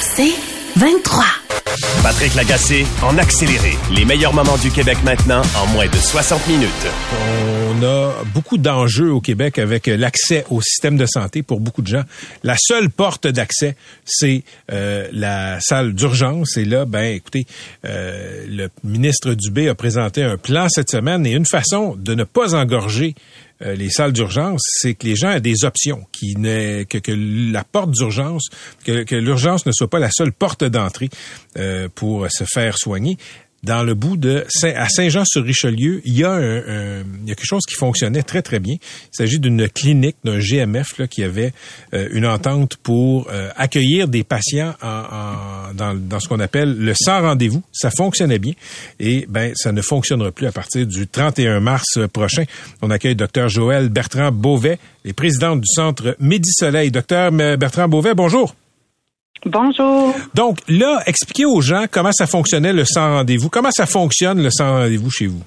[0.00, 0.34] C'est
[0.76, 1.24] 23.
[2.02, 3.72] Patrick Lagacé en accéléré.
[3.94, 6.70] Les meilleurs moments du Québec maintenant en moins de 60 minutes.
[7.70, 11.88] On a beaucoup d'enjeux au Québec avec l'accès au système de santé pour beaucoup de
[11.88, 12.04] gens.
[12.42, 16.56] La seule porte d'accès, c'est euh, la salle d'urgence.
[16.56, 17.46] Et là, ben, écoutez,
[17.84, 22.24] euh, le ministre Dubé a présenté un plan cette semaine et une façon de ne
[22.24, 23.14] pas engorger
[23.62, 27.12] euh, les salles d'urgence, c'est que les gens aient des options, que, que
[27.52, 28.48] la porte d'urgence,
[28.84, 31.08] que, que l'urgence ne soit pas la seule porte d'entrée
[31.56, 33.16] euh, pour se faire soigner
[33.66, 37.44] dans le bout de Saint, à Saint-Jean-sur-Richelieu, il y a un, il y a quelque
[37.44, 38.74] chose qui fonctionnait très très bien.
[38.74, 41.52] Il s'agit d'une clinique, d'un GMF là, qui avait
[41.92, 46.78] euh, une entente pour euh, accueillir des patients en, en, dans, dans, ce qu'on appelle
[46.78, 47.62] le sans rendez-vous.
[47.72, 48.52] Ça fonctionnait bien
[49.00, 52.44] et ben ça ne fonctionnera plus à partir du 31 mars prochain.
[52.82, 56.92] On accueille Dr Joël Bertrand Beauvais, les présidente du centre Midi Soleil.
[56.92, 58.54] Docteur Bertrand Beauvais, bonjour.
[59.44, 60.14] Bonjour.
[60.34, 63.48] Donc là, expliquez aux gens comment ça fonctionnait le sans rendez-vous.
[63.48, 65.42] Comment ça fonctionne le sans rendez-vous chez vous?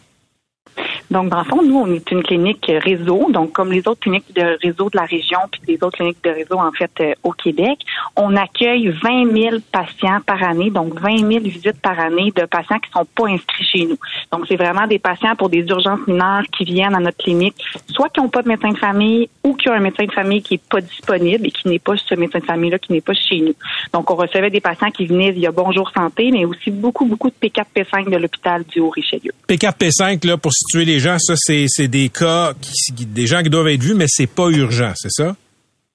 [1.12, 3.28] Donc, dans le fond, nous, on est une clinique réseau.
[3.32, 6.30] Donc, comme les autres cliniques de réseau de la région, puis les autres cliniques de
[6.30, 7.80] réseau, en fait, euh, au Québec,
[8.16, 12.78] on accueille 20 000 patients par année, donc 20 000 visites par année de patients
[12.78, 13.98] qui sont pas inscrits chez nous.
[14.32, 17.56] Donc, c'est vraiment des patients pour des urgences mineures qui viennent à notre clinique,
[17.88, 20.44] soit qui n'ont pas de médecin de famille ou qui ont un médecin de famille
[20.44, 23.14] qui est pas disponible et qui n'est pas ce médecin de famille-là, qui n'est pas
[23.14, 23.56] chez nous.
[23.94, 27.36] Donc, on recevait des patients qui venaient via Bonjour Santé, mais aussi beaucoup, beaucoup de
[27.42, 29.32] P4, P5 de l'hôpital du Haut-Richelieu.
[29.48, 33.50] P4, P5, là, pour situer les gens, ça, c'est des cas, qui, des gens qui
[33.50, 35.36] doivent être vus, mais c'est pas urgent, c'est ça?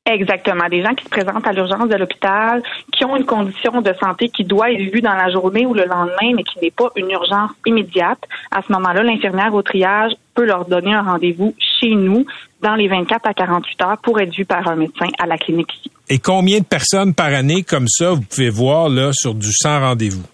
[0.07, 0.69] Exactement.
[0.69, 4.29] Des gens qui se présentent à l'urgence de l'hôpital, qui ont une condition de santé
[4.29, 7.11] qui doit être vue dans la journée ou le lendemain, mais qui n'est pas une
[7.11, 8.19] urgence immédiate.
[8.51, 12.27] À ce moment-là, l'infirmière au triage peut leur donner un rendez-vous chez nous
[12.63, 15.73] dans les 24 à 48 heures pour être vue par un médecin à la clinique
[15.79, 15.91] ici.
[16.11, 19.81] Et combien de personnes par année comme ça vous pouvez voir là sur du sans
[19.81, 20.25] rendez-vous?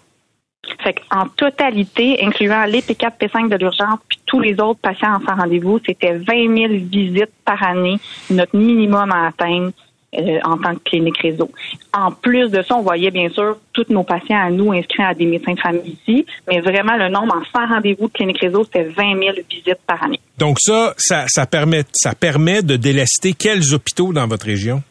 [0.83, 5.19] Fait en totalité, incluant les P4, P5 de l'urgence, puis tous les autres patients en
[5.25, 7.97] sans rendez-vous, c'était 20 000 visites par année,
[8.29, 9.71] notre minimum à atteindre
[10.17, 11.49] euh, en tant que clinique réseau.
[11.93, 15.13] En plus de ça, on voyait bien sûr tous nos patients à nous inscrits à
[15.13, 18.65] des médecins de famille ici, mais vraiment le nombre en sans rendez-vous de clinique réseau,
[18.65, 20.19] c'était 20 000 visites par année.
[20.37, 24.83] Donc ça, ça, ça permet, ça permet de délester quels hôpitaux dans votre région?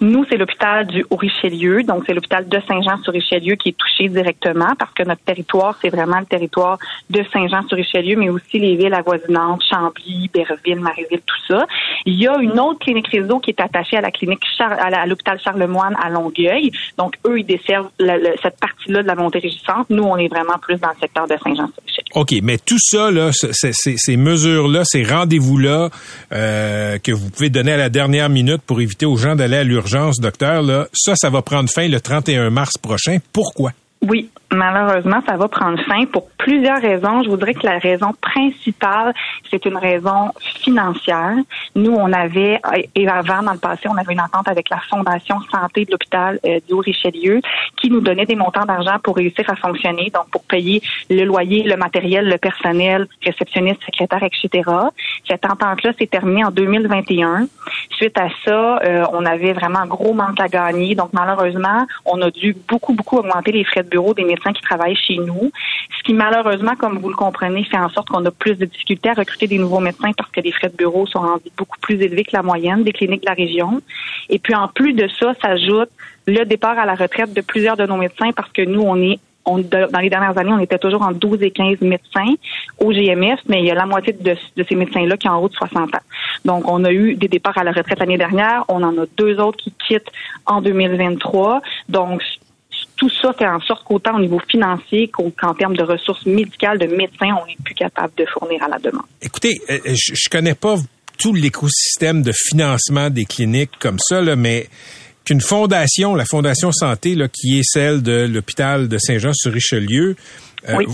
[0.00, 4.92] Nous, c'est l'hôpital du Haut-Richelieu, donc c'est l'hôpital de Saint-Jean-sur-Richelieu qui est touché directement parce
[4.92, 6.78] que notre territoire, c'est vraiment le territoire
[7.10, 11.66] de Saint-Jean-sur-Richelieu, mais aussi les villes avoisinantes, Chambly, Berville, Maréville, tout ça.
[12.06, 15.40] Il y a une autre clinique réseau qui est attachée à la clinique à l'hôpital
[15.40, 16.70] Charlemagne à Longueuil.
[16.98, 17.90] Donc, eux, ils desservent
[18.42, 19.88] cette partie-là de la montée régissante.
[19.90, 22.02] Nous, on est vraiment plus dans le secteur de Saint-Jean-sur-Richelieu.
[22.14, 25.90] OK, mais tout ça, là, ces mesures-là, ces rendez-vous-là
[26.32, 29.64] euh, que vous pouvez donner à la dernière minute pour éviter aux gens d'aller à
[29.72, 33.18] l'urgence, docteur, là, ça, ça va prendre fin le 31 mars prochain.
[33.32, 33.72] Pourquoi?
[34.02, 37.22] Oui, malheureusement, ça va prendre fin pour plusieurs raisons.
[37.22, 39.14] Je voudrais que la raison principale,
[39.48, 41.36] c'est une raison financière.
[41.76, 42.60] Nous, on avait,
[42.96, 46.40] et avant, dans le passé, on avait une entente avec la Fondation Santé de l'hôpital
[46.44, 47.40] euh, du Haut-Richelieu
[47.80, 51.62] qui nous donnait des montants d'argent pour réussir à fonctionner, donc pour payer le loyer,
[51.62, 54.68] le matériel, le personnel, réceptionniste, secrétaire, etc.
[55.28, 57.46] Cette entente-là s'est terminée en 2021.
[57.90, 60.96] Suite à ça, euh, on avait vraiment un gros manque à gagner.
[60.96, 64.62] Donc, malheureusement, on a dû beaucoup, beaucoup augmenter les frais de bureau des médecins qui
[64.62, 65.52] travaillent chez nous.
[65.98, 69.10] Ce qui, malheureusement, comme vous le comprenez, fait en sorte qu'on a plus de difficultés
[69.10, 72.00] à recruter des nouveaux médecins parce que les frais de bureau sont rendus beaucoup plus
[72.00, 73.80] élevés que la moyenne des cliniques de la région.
[74.28, 75.90] Et puis, en plus de ça, s'ajoute
[76.26, 79.18] le départ à la retraite de plusieurs de nos médecins parce que nous, on est
[79.44, 82.34] dans les dernières années, on était toujours en 12 et 15 médecins
[82.78, 85.42] au GMF, mais il y a la moitié de, de ces médecins-là qui ont en
[85.42, 85.98] haut de 60 ans.
[86.44, 88.64] Donc, on a eu des départs à la retraite l'année dernière.
[88.68, 90.10] On en a deux autres qui quittent
[90.46, 91.60] en 2023.
[91.88, 92.22] Donc,
[92.96, 96.86] tout ça fait en sorte qu'autant au niveau financier qu'en termes de ressources médicales, de
[96.86, 99.06] médecins, on n'est plus capable de fournir à la demande.
[99.20, 100.76] Écoutez, euh, euh, je, je connais pas
[101.18, 104.68] tout l'écosystème de financement des cliniques comme ça, là, mais
[105.24, 110.16] qu'une fondation, la Fondation Santé, là, qui est celle de l'hôpital de Saint-Jean-sur-Richelieu,
[110.68, 110.84] euh,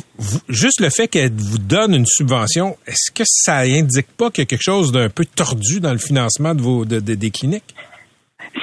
[0.49, 4.47] juste le fait qu'elle vous donne une subvention, est-ce que ça indique pas qu'il y
[4.47, 7.75] a quelque chose d'un peu tordu dans le financement de vos de, des cliniques?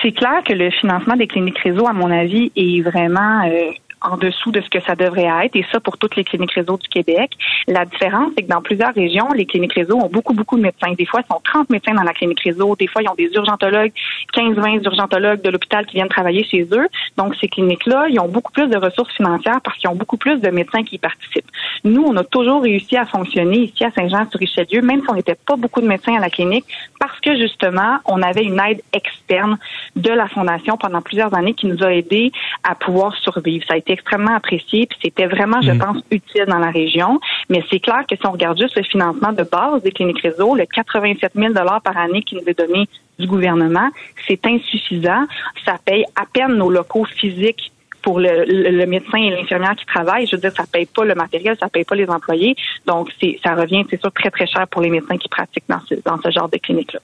[0.01, 3.72] C'est clair que le financement des cliniques réseau, à mon avis, est vraiment euh,
[4.06, 6.78] en dessous de ce que ça devrait être, et ça pour toutes les cliniques réseau
[6.78, 7.31] du Québec.
[7.68, 10.94] La différence, c'est que dans plusieurs régions, les cliniques réseau ont beaucoup, beaucoup de médecins.
[10.94, 12.75] Des fois, ils sont 30 médecins dans la clinique réseau.
[12.75, 13.92] Des fois, ils ont des urgentologues,
[14.34, 16.88] 15-20 urgentologues de l'hôpital qui viennent travailler chez eux.
[17.18, 20.40] Donc, ces cliniques-là, ils ont beaucoup plus de ressources financières parce qu'ils ont beaucoup plus
[20.40, 21.50] de médecins qui y participent.
[21.84, 25.56] Nous, on a toujours réussi à fonctionner ici à Saint-Jean-sur-Richelieu, même si on n'était pas
[25.56, 26.66] beaucoup de médecins à la clinique,
[27.00, 29.57] parce que justement, on avait une aide externe
[29.96, 32.31] de la Fondation pendant plusieurs années qui nous a aidés
[32.63, 33.66] à pouvoir survivre.
[33.68, 35.80] Ça a été extrêmement apprécié, puis c'était vraiment, je Mm.
[35.80, 37.19] pense, utile dans la région.
[37.50, 40.56] Mais c'est clair que si on regarde juste le financement de base des cliniques réseau,
[40.56, 41.53] le 87 000
[41.83, 42.88] par année qui nous est donné
[43.19, 43.89] du gouvernement,
[44.27, 45.24] c'est insuffisant.
[45.65, 47.71] Ça paye à peine nos locaux physiques
[48.06, 50.28] pour le, le- le médecin et l'infirmière qui travaillent.
[50.28, 52.56] Je veux dire, ça paye pas le matériel, ça paye pas les employés.
[52.88, 53.10] Donc,
[53.44, 56.18] ça revient, c'est sûr, très, très cher pour les médecins qui pratiquent dans ce, dans
[56.24, 57.00] ce genre de clinique-là.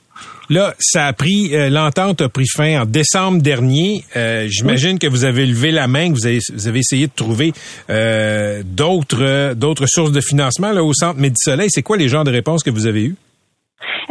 [0.50, 4.03] Là, ça a pris, euh, l'entente a pris fin en décembre dernier.
[4.15, 7.13] Euh, J'imagine que vous avez levé la main, que vous avez, vous avez essayé de
[7.15, 7.51] trouver
[7.89, 11.69] euh, d'autres d'autres sources de financement là, au Centre Médisoleil.
[11.71, 13.15] C'est quoi les genres de réponses que vous avez eues?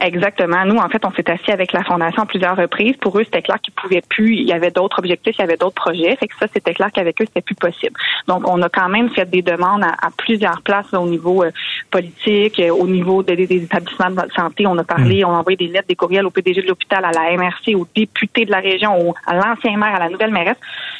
[0.02, 0.64] Exactement.
[0.64, 2.96] Nous, en fait, on s'est assis avec la Fondation à plusieurs reprises.
[2.96, 4.34] Pour eux, c'était clair qu'ils pouvaient plus.
[4.37, 6.17] Il y avait d'autres objectifs, il y avait d'autres projets.
[6.17, 7.94] Fait que ça, c'était clair qu'avec eux, c'était plus possible.
[8.28, 11.43] Donc, on a quand même fait des demandes à, à plusieurs places là, au niveau
[11.44, 11.50] euh,
[11.90, 14.67] politique, euh, au niveau des, des établissements de santé.
[14.67, 17.11] On a parlé, on a envoyé des lettres, des courriels au PDG de l'hôpital, à
[17.12, 20.56] la MRC, aux députés de la région, au- à l'ancien maire, à la nouvelle mairesse.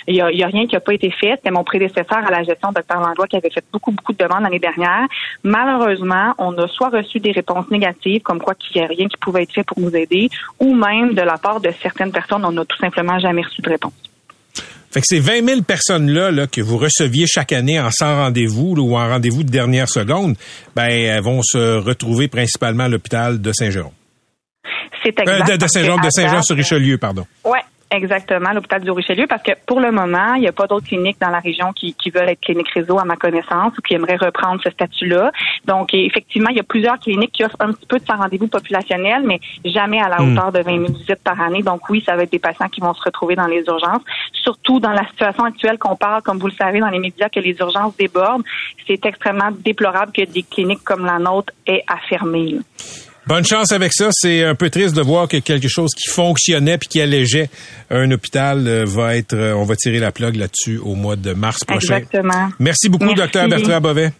[0.07, 1.33] Il y a, il y a rien qui n'a pas été fait.
[1.37, 4.43] C'était mon prédécesseur à la gestion, Dr Langlois, qui avait fait beaucoup, beaucoup de demandes
[4.43, 5.07] l'année dernière.
[5.45, 9.17] Malheureusement, on a soit reçu des réponses négatives, comme quoi qu'il n'y a rien qui
[9.17, 10.29] pouvait être fait pour nous aider,
[10.59, 13.69] ou même de la part de certaines personnes, on n'a tout simplement jamais reçu de
[13.69, 13.93] réponse.
[14.93, 18.75] Fait que ces 20 000 personnes-là là, que vous receviez chaque année en sans rendez-vous
[18.77, 20.37] ou en rendez-vous de dernière seconde,
[20.75, 23.93] ben elles vont se retrouver principalement à l'hôpital de Saint-Jérôme.
[25.05, 25.47] C'est Euh, exact.
[25.53, 27.25] de, de à de Saint-Jean date, sur Richelieu, pardon.
[27.45, 27.61] Ouais,
[27.91, 31.21] exactement, l'hôpital du Richelieu, parce que pour le moment, il n'y a pas d'autres cliniques
[31.21, 34.17] dans la région qui, qui veulent être cliniques réseau à ma connaissance ou qui aimeraient
[34.17, 35.33] reprendre ce statut-là.
[35.65, 39.23] Donc, effectivement, il y a plusieurs cliniques qui offrent un petit peu de rendez-vous populationnel,
[39.25, 40.37] mais jamais à la Hmm.
[40.37, 41.63] hauteur de 20 000 visites par année.
[41.63, 44.03] Donc oui, ça va être des patients qui vont se retrouver dans les urgences.
[44.33, 47.41] Surtout dans la situation actuelle qu'on parle, comme vous le savez, dans les médias, que
[47.41, 48.45] les urgences débordent.
[48.87, 52.57] C'est extrêmement déplorable que des cliniques comme la nôtre aient à fermer.
[53.27, 54.09] Bonne chance avec ça.
[54.13, 57.51] C'est un peu triste de voir que quelque chose qui fonctionnait puis qui allégeait
[57.91, 61.33] un hôpital euh, va être, euh, on va tirer la plug là-dessus au mois de
[61.33, 61.99] mars prochain.
[61.99, 62.49] Exactement.
[62.59, 64.13] Merci beaucoup, docteur Bertrand Bovet.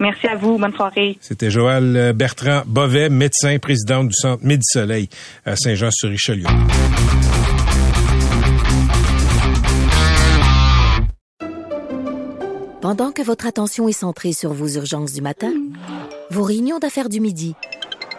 [0.00, 0.58] Merci à vous.
[0.58, 1.16] Bonne soirée.
[1.20, 5.08] C'était Joël euh, Bertrand Bovet, médecin, président du Centre Médisoleil
[5.44, 6.46] à Saint-Jean-sur-Richelieu.
[12.80, 15.52] Pendant que votre attention est centrée sur vos urgences du matin,
[16.30, 17.54] vos réunions d'affaires du midi,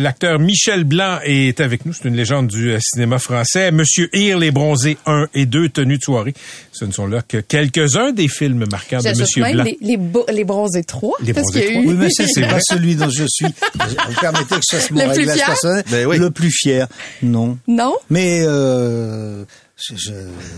[0.00, 1.92] L'acteur Michel Blanc est avec nous.
[1.92, 3.70] C'est une légende du euh, cinéma français.
[3.70, 6.34] Monsieur Hir, Les Bronzés 1 et 2, tenue de soirée.
[6.72, 9.62] Ce ne sont là que quelques-uns des films marquants de Monsieur Blanc.
[9.62, 11.18] les, les, bo- les bronzés 3.
[11.22, 11.82] Les bronzés qu'il y a 3.
[11.84, 13.46] eu- Oui, mais ça, c'est pas celui dont je suis.
[13.46, 15.46] Vous permettez que je fasse mon Le plus réglage fier?
[15.46, 15.84] personnel.
[15.88, 16.18] Ben oui.
[16.18, 16.88] Le plus fier.
[17.22, 17.56] Non.
[17.68, 17.94] Non?
[18.10, 19.44] Mais euh,
[19.76, 20.12] je, je-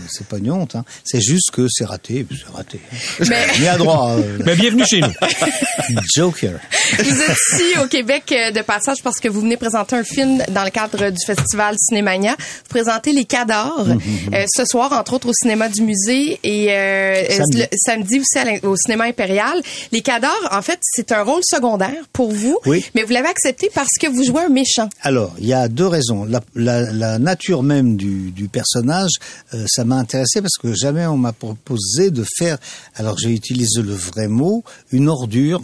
[0.09, 0.75] c'est pas une honte.
[0.75, 0.85] Hein.
[1.03, 2.23] C'est juste que c'est raté.
[2.23, 2.79] puis C'est raté.
[3.27, 4.11] Mais On y a droit.
[4.11, 5.07] euh, Ben, bienvenue chez nous.
[6.15, 6.59] Joker.
[6.99, 10.43] vous êtes ici au Québec euh, de passage parce que vous venez présenter un film
[10.49, 12.35] dans le cadre du festival Cinémania.
[12.37, 13.87] Vous présentez Les Cadors
[14.33, 17.57] euh, ce soir, entre autres, au cinéma du musée et euh, Samedi.
[17.57, 19.59] le samedi aussi à au cinéma impérial.
[19.91, 22.85] Les Cadors, en fait, c'est un rôle secondaire pour vous, Oui.
[22.93, 24.89] mais vous l'avez accepté parce que vous jouez un méchant.
[25.01, 26.23] Alors, il y a deux raisons.
[26.25, 29.06] La, la- la nature même du, du personnage,
[29.53, 32.57] euh, ça m'a intéressé parce que jamais on m'a proposé de faire,
[32.95, 35.61] alors j'ai utilisé le vrai mot, une ordure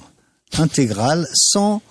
[0.58, 1.82] intégrale sans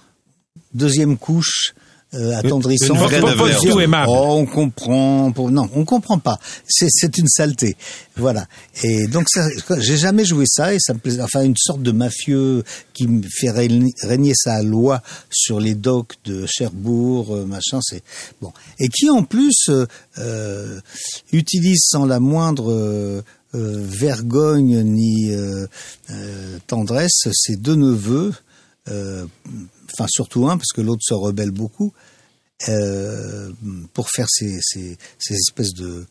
[0.75, 1.75] deuxième couche.
[2.14, 2.90] Euh, attendrissante.
[2.99, 3.59] une vraie Pas- pas neveu.
[3.61, 4.07] du tout aimable.
[4.11, 5.33] Oh, on comprend.
[5.33, 6.38] pour- Non, on comprend pas.
[6.69, 7.75] C'est, c'est une saleté.
[8.16, 8.47] Voilà.
[8.83, 9.47] Et donc, ça,
[9.78, 11.23] j'ai jamais joué ça et ça me plaisait.
[11.23, 15.00] Enfin, une sorte de mafieux qui me fait régner, sa loi
[15.31, 17.78] sur les docks de Cherbourg, euh, machin.
[17.81, 18.02] C'est
[18.42, 18.52] bon.
[18.78, 19.87] Et qui en plus euh,
[20.19, 20.81] euh,
[21.33, 23.23] utilise sans la moindre euh,
[23.54, 25.31] euh, vergogne ni
[26.66, 28.33] tendresse ses deux neveux.
[29.93, 31.93] Enfin, surtout un, parce que l'autre se rebelle beaucoup
[32.69, 33.51] euh,
[33.93, 36.07] pour faire ces, ces, ces espèces de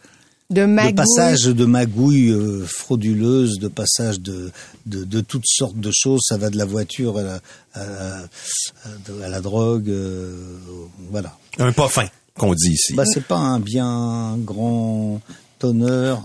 [0.50, 0.92] de magouilles.
[0.92, 4.52] De passages de magouilles euh, frauduleuses, de passages de,
[4.86, 6.20] de, de, toutes sortes de choses.
[6.28, 7.40] Ça va de la voiture à la,
[7.74, 10.36] à la, à la drogue, euh,
[11.10, 11.38] voilà.
[11.58, 12.08] Un pas fin,
[12.38, 12.94] qu'on dit ici.
[12.96, 15.22] Bah, c'est pas un bien grand
[15.64, 16.22] honneur.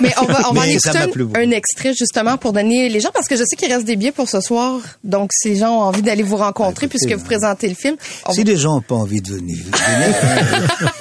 [0.00, 3.10] Mais on va, on va en écouter un, un, extrait justement pour donner les gens,
[3.12, 4.80] parce que je sais qu'il reste des billets pour ce soir.
[5.04, 7.96] Donc, si les gens ont envie d'aller vous rencontrer ah, puisque vous présentez le film.
[8.30, 8.50] Si va...
[8.50, 10.12] les gens n'ont pas envie de venir, euh,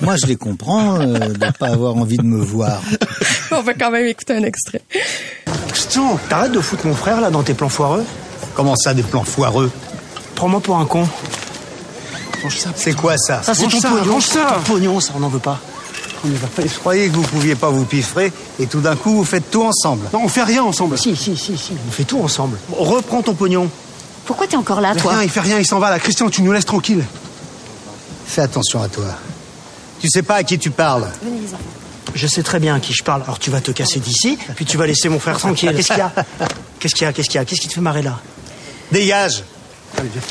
[0.02, 2.82] moi je les comprends euh, de ne pas avoir envie de me voir.
[3.52, 4.82] on va quand même écouter un extrait.
[5.70, 8.06] Christian, t'arrêtes de foutre mon frère là dans tes plans foireux?
[8.54, 9.72] Comment ça, des plans foireux?
[10.36, 11.08] Prends-moi pour un con.
[12.76, 13.42] C'est quoi ça?
[13.44, 14.20] Ça, c'est ton, pognon.
[14.20, 14.56] ça.
[14.56, 15.60] ton pognon, ça, on n'en veut pas.
[16.24, 19.64] Je croyais que vous pouviez pas vous piffrer et tout d'un coup vous faites tout
[19.64, 20.08] ensemble.
[20.14, 20.98] Non, on fait rien ensemble.
[20.98, 21.74] Si, si, si, si.
[21.88, 22.58] On fait tout ensemble.
[22.72, 23.70] Reprends ton pognon.
[24.26, 26.00] Pourquoi t'es encore là, toi Rien, il fait rien, il s'en va là.
[26.00, 27.04] Christian, tu nous laisses tranquille.
[28.26, 29.06] Fais attention à toi.
[30.00, 31.08] Tu sais pas à qui tu parles.
[31.24, 31.64] Venez, les enfants.
[32.14, 33.24] Je sais très bien à qui je parle.
[33.24, 35.74] Alors tu vas te casser d'ici, puis tu vas laisser mon frère tranquille.
[35.76, 36.14] Qu'est-ce qu'il y a
[36.80, 37.14] Qu'est-ce qu'il y a?
[37.14, 37.46] Qu'est-ce qu'il y a?
[37.46, 38.20] Qu'est-ce qui te fait marrer là?
[38.92, 39.44] Dégage
[39.98, 40.22] Allez, viens.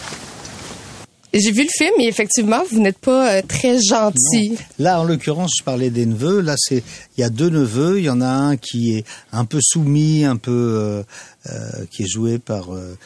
[1.33, 4.59] J'ai vu le film et effectivement, vous n'êtes pas euh, très gentil.
[4.79, 6.41] Là, en l'occurrence, je parlais des neveux.
[6.41, 6.83] Là, c'est
[7.17, 7.99] il y a deux neveux.
[7.99, 11.03] Il y en a un qui est un peu soumis, un peu euh,
[11.47, 12.99] euh, qui est joué par euh,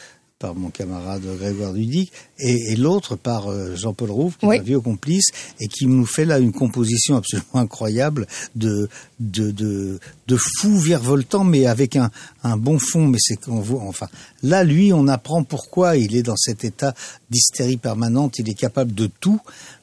[0.45, 4.57] par mon camarade Grégoire Dudic, et, et l'autre par euh, Jean-Paul Rouve, qui Oui.
[4.57, 8.87] est un vieux complice, et qui nous fait là une composition absolument incroyable de
[9.19, 12.11] de de, de fou virevoltant, mais avec un,
[12.43, 13.07] un bon fond.
[13.07, 14.07] Mais c'est qu'on voit, enfin,
[14.43, 16.93] là, lui, on apprend pourquoi il est dans cet état
[17.31, 18.37] d'hystérie permanente.
[18.37, 19.39] Il est capable de tout,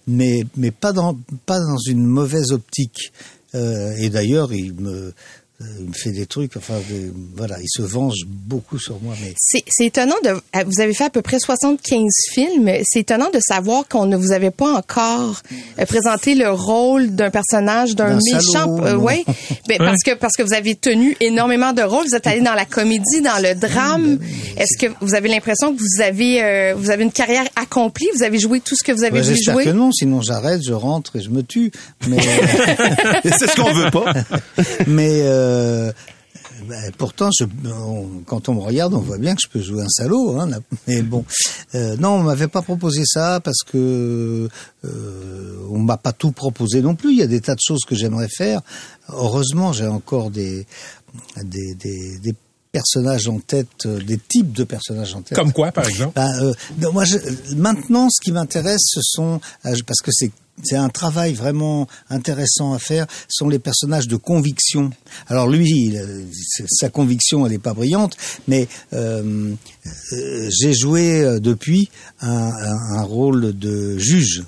[0.07, 3.13] mais mais pas dans pas dans une mauvaise optique.
[3.57, 5.13] Euh, et d'ailleurs, il me
[5.81, 6.75] il me fait des trucs, enfin,
[7.37, 10.31] voilà, il se venge beaucoup sur moi, mais C'est étonnant de.
[10.31, 12.03] euh, Vous avez fait à peu près 75
[12.33, 12.71] films.
[12.85, 15.41] C'est étonnant de savoir qu'on ne vous avait pas encore
[15.79, 18.77] euh, présenté le rôle d'un personnage, d'un méchant.
[18.85, 18.99] euh.
[19.69, 22.07] Ben, parce que parce que vous avez tenu énormément de rôles.
[22.09, 24.19] Vous êtes allé dans la comédie, dans le drame.
[24.57, 28.07] Est-ce que vous avez l'impression que vous avez euh, vous avez une carrière accomplie?
[28.17, 29.65] Vous avez joué tout ce que vous avez Ouais, voulu jouer?
[29.65, 31.71] que non, sinon j'arrête, je rentre et je me tue.
[32.09, 32.19] Mais,
[33.25, 34.13] c'est ce qu'on veut pas.
[34.87, 35.52] mais euh,
[36.69, 37.31] ben, pourtant,
[38.27, 40.39] quand on me regarde, on voit bien que je peux jouer un salaud.
[40.39, 40.49] Hein,
[40.87, 41.25] mais bon,
[41.75, 44.49] euh, non, on m'avait pas proposé ça parce que
[44.85, 47.13] euh, on m'a pas tout proposé non plus.
[47.13, 48.61] Il y a des tas de choses que j'aimerais faire.
[49.09, 50.67] Heureusement, j'ai encore des,
[51.43, 52.35] des, des
[52.73, 55.37] personnages en tête, euh, des types de personnages en tête.
[55.37, 56.15] Comme quoi, par exemple?
[56.17, 57.19] Ben, euh, moi, je,
[57.55, 60.31] maintenant, ce qui m'intéresse, ce sont euh, parce que c'est
[60.63, 63.07] c'est un travail vraiment intéressant à faire.
[63.29, 64.91] Sont les personnages de conviction.
[65.29, 66.25] Alors lui, il, euh,
[66.69, 68.17] sa conviction, elle n'est pas brillante,
[68.49, 69.55] mais euh,
[70.13, 71.89] euh, j'ai joué depuis
[72.21, 74.45] un, un- rôle de juge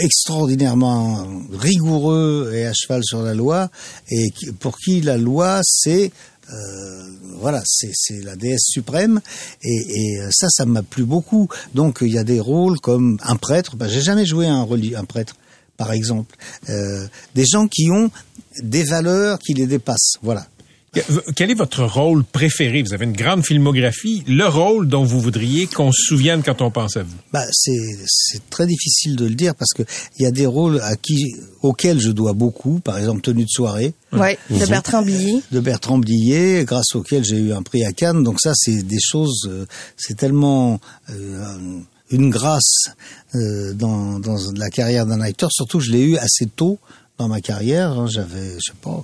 [0.00, 3.68] extraordinairement rigoureux et à cheval sur la loi,
[4.10, 6.12] et pour qui la loi, c'est
[7.38, 9.20] voilà, c'est la déesse suprême
[9.62, 11.48] et, et euh, ça, ça m'a plu beaucoup.
[11.74, 13.76] Donc il y a des rôles comme un prêtre.
[13.76, 15.36] Ben, J'ai jamais joué un un prêtre,
[15.76, 16.36] par exemple.
[16.68, 18.10] Euh, des gens qui ont
[18.62, 20.18] des valeurs qui les dépassent.
[20.22, 20.46] Voilà.
[21.36, 22.82] Quel est votre rôle préféré?
[22.82, 24.22] Vous avez une grande filmographie.
[24.26, 27.16] Le rôle dont vous voudriez qu'on se souvienne quand on pense à vous?
[27.32, 29.82] Bah, c'est c'est très difficile de le dire parce que
[30.18, 32.80] il y a des rôles à qui auxquels je dois beaucoup.
[32.80, 33.94] Par exemple, tenue de soirée.
[34.12, 35.40] Ouais, de Bertrand Billet.
[35.50, 38.22] de Bertrand Blier, grâce auquel j'ai eu un prix à Cannes.
[38.22, 39.64] Donc ça, c'est des choses, euh,
[39.96, 41.78] c'est tellement euh,
[42.10, 42.88] une grâce
[43.34, 45.48] euh, dans, dans la carrière d'un acteur.
[45.50, 46.78] Surtout, je l'ai eu assez tôt
[47.16, 47.92] dans ma carrière.
[47.92, 48.06] hein.
[48.10, 49.02] J'avais, je sais pas,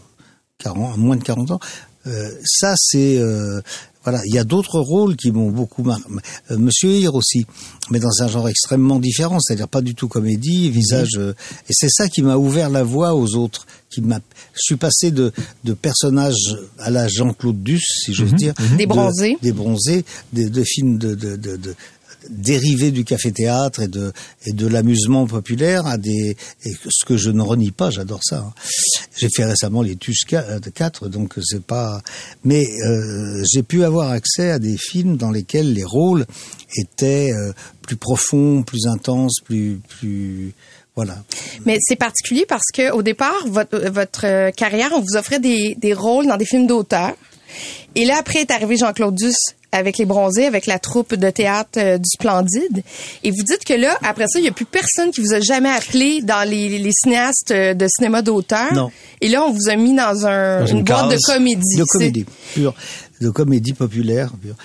[0.62, 1.60] 40, moins de 40 ans.
[2.06, 3.60] Euh, ça, c'est euh,
[4.02, 4.20] voilà.
[4.26, 6.04] Il y a d'autres rôles qui m'ont beaucoup marqué.
[6.50, 7.46] Euh, Monsieur Hir aussi,
[7.90, 11.10] mais dans un genre extrêmement différent, c'est-à-dire pas du tout comédie, visage.
[11.16, 11.32] euh,
[11.68, 13.66] et c'est ça qui m'a ouvert la voie aux autres.
[13.90, 14.18] Qui m'a,
[14.52, 15.32] je suis passé de
[15.64, 19.38] de personnages à la Jean-Claude Duss, si j'ose dire, Des de- bronzés.
[19.40, 21.74] des bronzés, des de films de, de, de, de
[22.28, 24.12] dérivés du café-théâtre et de
[24.46, 28.38] et de l'amusement populaire à des et ce que je ne renie pas, j'adore ça.
[28.38, 28.52] hein.
[29.16, 32.02] J'ai fait récemment les Tuches 4, donc c'est pas.
[32.44, 36.26] Mais euh, j'ai pu avoir accès à des films dans lesquels les rôles
[36.76, 40.52] étaient euh, plus profonds, plus intenses, plus plus
[40.94, 41.22] voilà.
[41.64, 45.76] Mais c'est particulier parce que au départ, votre, votre euh, carrière, on vous offrait des,
[45.80, 47.12] des rôles dans des films d'auteur.
[47.94, 49.36] Et là, après est arrivé Jean-Claude Duss
[49.72, 52.82] avec Les Bronzés, avec la troupe de théâtre euh, du Splendide.
[53.22, 55.40] Et vous dites que là, après ça, il n'y a plus personne qui vous a
[55.40, 58.72] jamais appelé dans les, les cinéastes euh, de cinéma d'auteur.
[58.74, 58.90] Non.
[59.20, 61.76] Et là, on vous a mis dans, un, Dans une, une boîte de comédie.
[61.76, 62.74] de comédie pure,
[63.20, 64.56] de comédie populaire pure.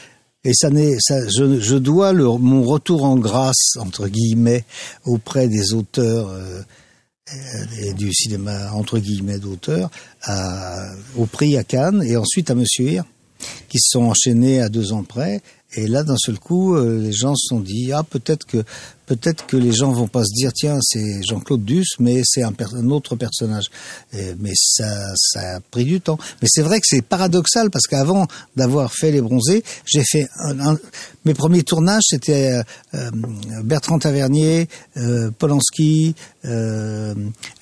[0.45, 4.65] Et ça n'est, ça, je, je dois le, mon retour en grâce entre guillemets
[5.05, 6.61] auprès des auteurs euh,
[7.33, 9.89] euh, et du cinéma entre guillemets d'auteur
[11.17, 13.05] au prix à Cannes et ensuite à Monsieur Hir
[13.69, 15.41] qui se sont enchaînés à deux ans près.
[15.75, 18.63] Et là d'un seul coup euh, les gens se sont dit ah peut-être que
[19.07, 22.53] peut-être que les gens vont pas se dire tiens c'est Jean-Claude Duss mais c'est un,
[22.75, 23.65] un autre personnage.
[24.39, 26.19] Mais ça ça a pris du temps.
[26.43, 30.59] Mais c'est vrai que c'est paradoxal parce qu'avant d'avoir fait les bronzés j'ai fait un,
[30.59, 30.79] un-
[31.25, 32.63] mes premiers tournages c'était euh,
[32.95, 33.09] euh,
[33.63, 36.15] Bertrand Tavernier euh, Polanski
[36.45, 37.13] euh,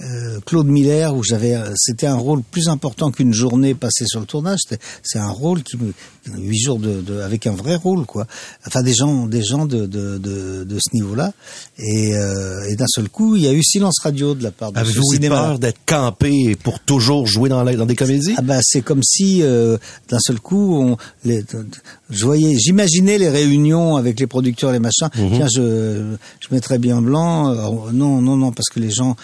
[0.01, 4.19] euh, Claude Miller où j'avais euh, c'était un rôle plus important qu'une journée passée sur
[4.19, 4.59] le tournage.
[4.67, 5.93] C'était- c'est un rôle qui me
[6.37, 8.25] huit jours de, de- avec un vrai rôle quoi.
[8.65, 11.31] Enfin des gens des gens de de, de, de ce niveau là
[11.77, 14.71] et, euh, et d'un seul coup il y a eu silence radio de la part
[14.71, 15.35] de ce Avez-vous eu cinéma.
[15.35, 18.33] peur d'être campé pour toujours jouer dans, la- dans des comédies?
[18.37, 19.77] ah bah c'est comme si euh,
[20.09, 21.43] d'un seul coup on les,
[22.09, 23.50] je voyais j'imaginais les réunions
[23.98, 25.31] avec les producteurs les machins Mhm.
[25.36, 29.15] tiens je je mettrais bien blanc Alors, non non non parce que les gens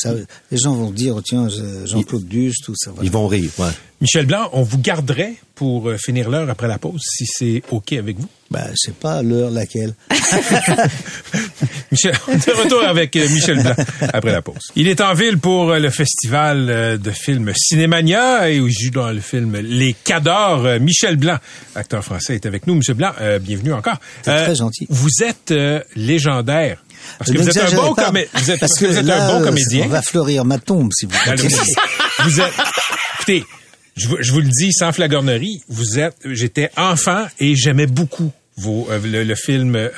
[0.00, 0.12] ça,
[0.50, 3.04] les gens vont dire tiens je- Jean-Claude Duss tout ça voilà.
[3.06, 3.66] Ils vont rire, ouais.
[4.00, 7.92] Michel Blanc, on vous garderait pour euh, finir l'heure après la pause, si c'est OK
[7.94, 8.28] avec vous?
[8.50, 9.92] bah je sais pas l'heure laquelle
[11.92, 13.74] Michel, de retour avec euh, Michel Blanc
[14.12, 14.68] après la pause.
[14.76, 19.10] Il est en ville pour euh, le festival de films Cinémania et il joue dans
[19.10, 20.62] le film Les Cadors.
[20.80, 21.36] Michel Blanc,
[21.74, 22.74] acteur français, est avec nous.
[22.76, 23.98] Michel Blanc, euh, bienvenue encore.
[24.22, 24.86] C'est très gentil.
[24.88, 26.82] Vous êtes euh, légendaire.
[27.18, 29.24] Parce que vous êtes un bon, pas, comé- vous êtes, parce que vous êtes là,
[29.28, 29.84] un bon comédien.
[29.86, 31.54] on va fleurir ma tombe si vous continuez.
[32.24, 32.52] vous êtes,
[33.16, 33.44] écoutez,
[33.98, 38.30] je, vous- je vous le dis sans flagornerie, vous êtes, j'étais enfant et j'aimais beaucoup
[38.56, 39.88] vos, euh, le, le film euh,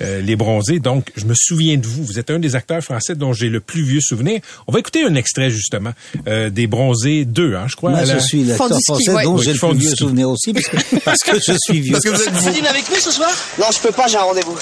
[0.00, 0.78] euh, Les Bronzés.
[0.78, 2.02] Donc, je me souviens de vous.
[2.02, 4.40] Vous êtes un des acteurs français dont j'ai le plus vieux souvenir.
[4.66, 5.92] On va écouter un extrait justement
[6.26, 7.90] euh, des Bronzés 2, hein, je crois.
[7.90, 9.24] Moi, je la- suis l'acteur français ouais.
[9.24, 11.92] dont Oui, j'ai le plus vieux souvenir aussi, parce que, parce que je suis vieux.
[11.92, 13.30] Parce que vous êtes Vous avec nous ce soir?
[13.58, 14.56] Non, je peux pas, j'ai un rendez-vous.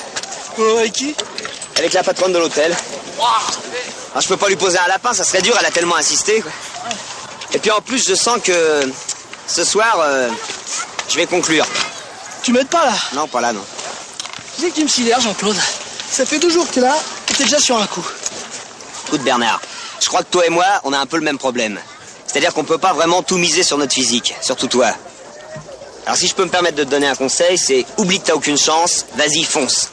[0.80, 1.14] avec qui?
[1.78, 2.72] Avec la patronne de l'hôtel.
[3.22, 6.40] Ah, je peux pas lui poser un lapin, ça serait dur, elle a tellement insisté.
[6.40, 6.50] quoi.
[7.54, 8.92] Et puis en plus, je sens que
[9.46, 10.28] ce soir, euh,
[11.08, 11.66] je vais conclure.
[12.42, 13.64] Tu m'aides pas là Non, pas là, non.
[14.56, 15.56] Tu sais que tu me sidères, Jean-Claude.
[16.10, 16.94] Ça fait deux jours que t'es là
[17.30, 18.06] et t'es déjà sur un coup.
[19.06, 19.60] Écoute Bernard,
[20.00, 21.78] je crois que toi et moi, on a un peu le même problème.
[22.26, 24.92] C'est-à-dire qu'on peut pas vraiment tout miser sur notre physique, surtout toi.
[26.04, 28.34] Alors si je peux me permettre de te donner un conseil, c'est oublie que t'as
[28.34, 29.90] aucune chance, vas-y, fonce.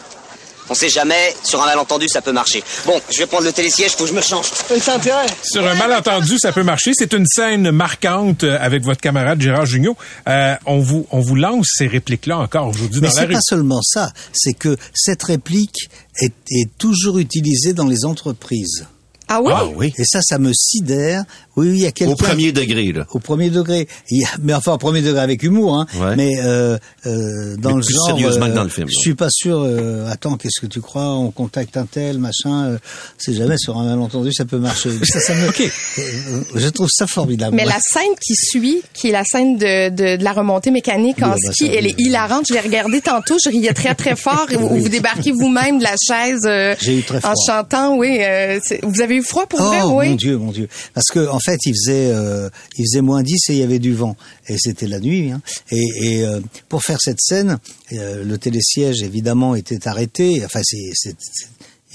[0.70, 2.64] On sait jamais, sur un malentendu, ça peut marcher.
[2.86, 4.48] Bon, je vais prendre le télésiège, faut que je me change.
[4.88, 6.92] Intérêt Sur un malentendu, ça peut marcher.
[6.94, 9.96] C'est une scène marquante euh, avec votre camarade Gérard Jugnot.
[10.28, 13.34] Euh, on vous on vous lance ces répliques-là encore aujourd'hui Mais dans la c'est rue.
[13.34, 18.86] pas seulement ça, c'est que cette réplique est, est toujours utilisée dans les entreprises.
[19.28, 19.52] Ah oui?
[19.56, 19.94] Ah oui.
[19.98, 21.24] Et ça, ça me sidère.
[21.58, 22.14] Oui, oui, il y a quelqu'un...
[22.14, 23.06] Au premier degré, là.
[23.12, 23.88] Au premier degré.
[24.12, 25.88] Il y a- mais enfin, au premier degré avec humour, hein.
[26.00, 26.16] Ouais.
[26.18, 28.06] Mais euh, euh, dans Mais le plus genre...
[28.08, 29.02] sérieusement euh, que dans le film, Je donc.
[29.02, 29.60] suis pas sûr...
[29.62, 31.14] euh, attends, qu'est-ce que tu crois?
[31.14, 32.66] On contacte un tel, machin.
[32.66, 32.78] Euh,
[33.18, 34.90] c'est jamais sur un malentendu, ça peut marcher.
[35.06, 37.56] Ça, ça me, euh, je trouve ça formidable.
[37.56, 41.22] Mais la scène qui suit, qui est la scène de, de, de la remontée mécanique
[41.24, 41.96] en Oui, bah, ski, ça, elle oui.
[41.98, 42.46] est hilarante.
[42.50, 44.48] Je l'ai regardée tantôt, je riais très très fort.
[44.60, 47.34] où, où vous débarquez vous-même de la chaise euh, J'ai eu très en froid.
[47.48, 47.96] chantant.
[47.98, 50.10] Oui, euh, vous avez eu froid pour vrai, Oh oui.
[50.10, 50.68] mon Dieu, mon Dieu.
[50.94, 53.80] Parce que en fait, il faisait, euh, il faisait moins 10 et il y avait
[53.80, 54.16] du vent.
[54.48, 55.32] Et c'était la nuit.
[55.32, 55.42] Hein.
[55.72, 57.60] Et, et euh, pour faire cette scène,
[57.94, 60.44] euh, le télésiège évidemment était arrêté.
[60.46, 61.16] Enfin, c'est,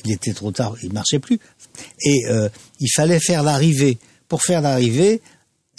[0.04, 1.38] il était trop tard, il marchait plus.
[2.04, 2.22] Et
[2.80, 3.98] il fallait faire l'arrivée.
[4.28, 5.20] Pour faire l'arrivée,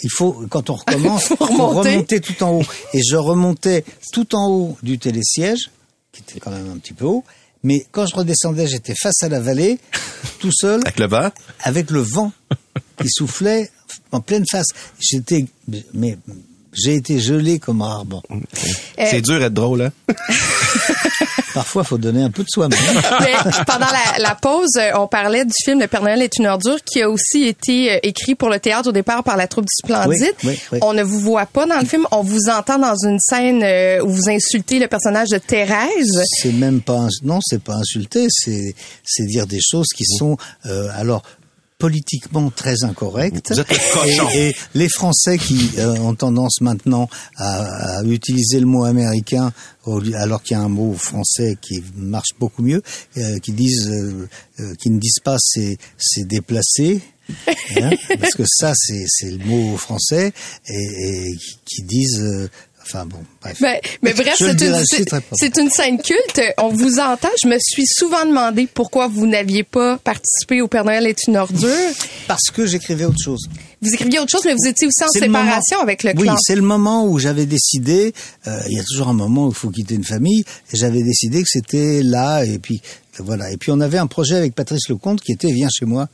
[0.02, 1.90] il faut, quand on recommence, Faut faut remonter.
[1.90, 2.64] remonter tout en haut.
[2.92, 5.70] Et je remontais tout en haut du télésiège,
[6.12, 7.24] qui était quand même un petit peu haut.
[7.64, 9.78] Mais quand je redescendais, j'étais face à la vallée,
[10.40, 11.30] tout seul, Avec le vent?
[11.60, 12.32] avec le vent
[13.00, 13.70] qui soufflait
[14.10, 14.66] en pleine face.
[15.00, 15.46] J'étais,
[15.94, 16.18] mais
[16.72, 18.22] j'ai été gelé comme un arbre.
[18.30, 18.36] Euh,
[19.10, 19.92] C'est dur d'être drôle, hein?
[21.54, 22.78] Parfois, faut donner un peu de soi-même.
[23.66, 26.78] Pendant la, la pause, euh, on parlait du film Le Père Noël est une ordure
[26.82, 29.74] qui a aussi été euh, écrit pour le théâtre au départ par la troupe du
[29.84, 30.34] Splendide.
[30.44, 30.78] Oui, oui, oui.
[30.82, 33.62] On ne vous voit pas dans le film, on vous entend dans une scène
[34.02, 36.22] où vous insultez le personnage de Thérèse.
[36.40, 40.88] C'est même pas, non, c'est pas insulter, c'est, c'est dire des choses qui sont, euh,
[40.96, 41.22] alors,
[41.86, 43.50] politiquement très incorrectes.
[43.52, 44.28] Vous êtes le cochon.
[44.34, 49.52] Et, et les Français qui euh, ont tendance maintenant à, à utiliser le mot américain
[50.14, 52.82] alors qu'il y a un mot français qui marche beaucoup mieux,
[53.16, 54.28] euh, qui disent, euh,
[54.60, 57.00] euh, qui ne disent pas c'est c'est déplacé.
[57.80, 57.90] hein,
[58.20, 60.32] parce que ça c'est c'est le mot français
[60.68, 62.48] et, et qui- qui disent euh,
[62.84, 66.40] enfin bon bref Ben, mais bref, c'est une, scène culte.
[66.58, 67.28] On vous entend.
[67.42, 71.36] Je me suis souvent demandé pourquoi vous n'aviez pas participé au Père Noël est une
[71.36, 71.68] ordure.
[72.28, 73.48] parce que j'écrivais autre chose
[73.80, 76.36] Vous écriviez autre chose, mais vous étiez aussi en séparation moment- avec le Oui, clan.
[76.40, 78.12] c'est le moment où j'avais décidé.
[78.46, 81.02] euh, il y a toujours un moment où il faut quitter une famille, et j'avais
[81.02, 82.44] décidé que c'était là.
[82.44, 82.80] Et puis
[83.18, 83.50] voilà.
[83.50, 86.08] Et puis on avait un projet avec Patrice Lecomte qui était viens chez moi.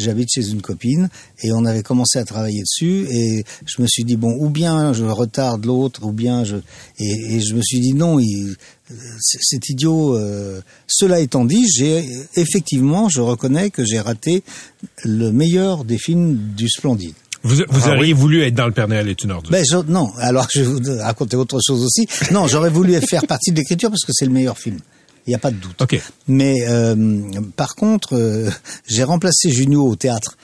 [0.00, 1.08] J'habite chez une copine
[1.42, 4.92] et on avait commencé à travailler dessus et je me suis dit bon ou bien
[4.92, 6.56] je retarde l'autre ou bien je
[6.98, 8.56] et, et je me suis dit non il
[9.20, 10.16] c'est idiot.
[10.16, 10.60] euh.
[10.88, 14.42] Cela étant dit, j'ai effectivement, je reconnais que j'ai raté
[15.04, 17.14] le meilleur des films du Splendide.
[17.44, 19.50] Vous, vous Ah auriez voulu être dans le Père Noël est une ordure.
[19.52, 22.06] Ben je- non, alors je vais vous raconter autre chose aussi.
[22.32, 24.78] Non, j'aurais voulu faire partie de l'écriture parce que c'est le meilleur film.
[25.26, 25.80] Il n'y a pas de doute.
[25.82, 26.00] OK.
[26.28, 27.20] Mais euh,
[27.56, 28.50] par contre, euh,
[28.86, 30.36] j'ai remplacé Junio au théâtre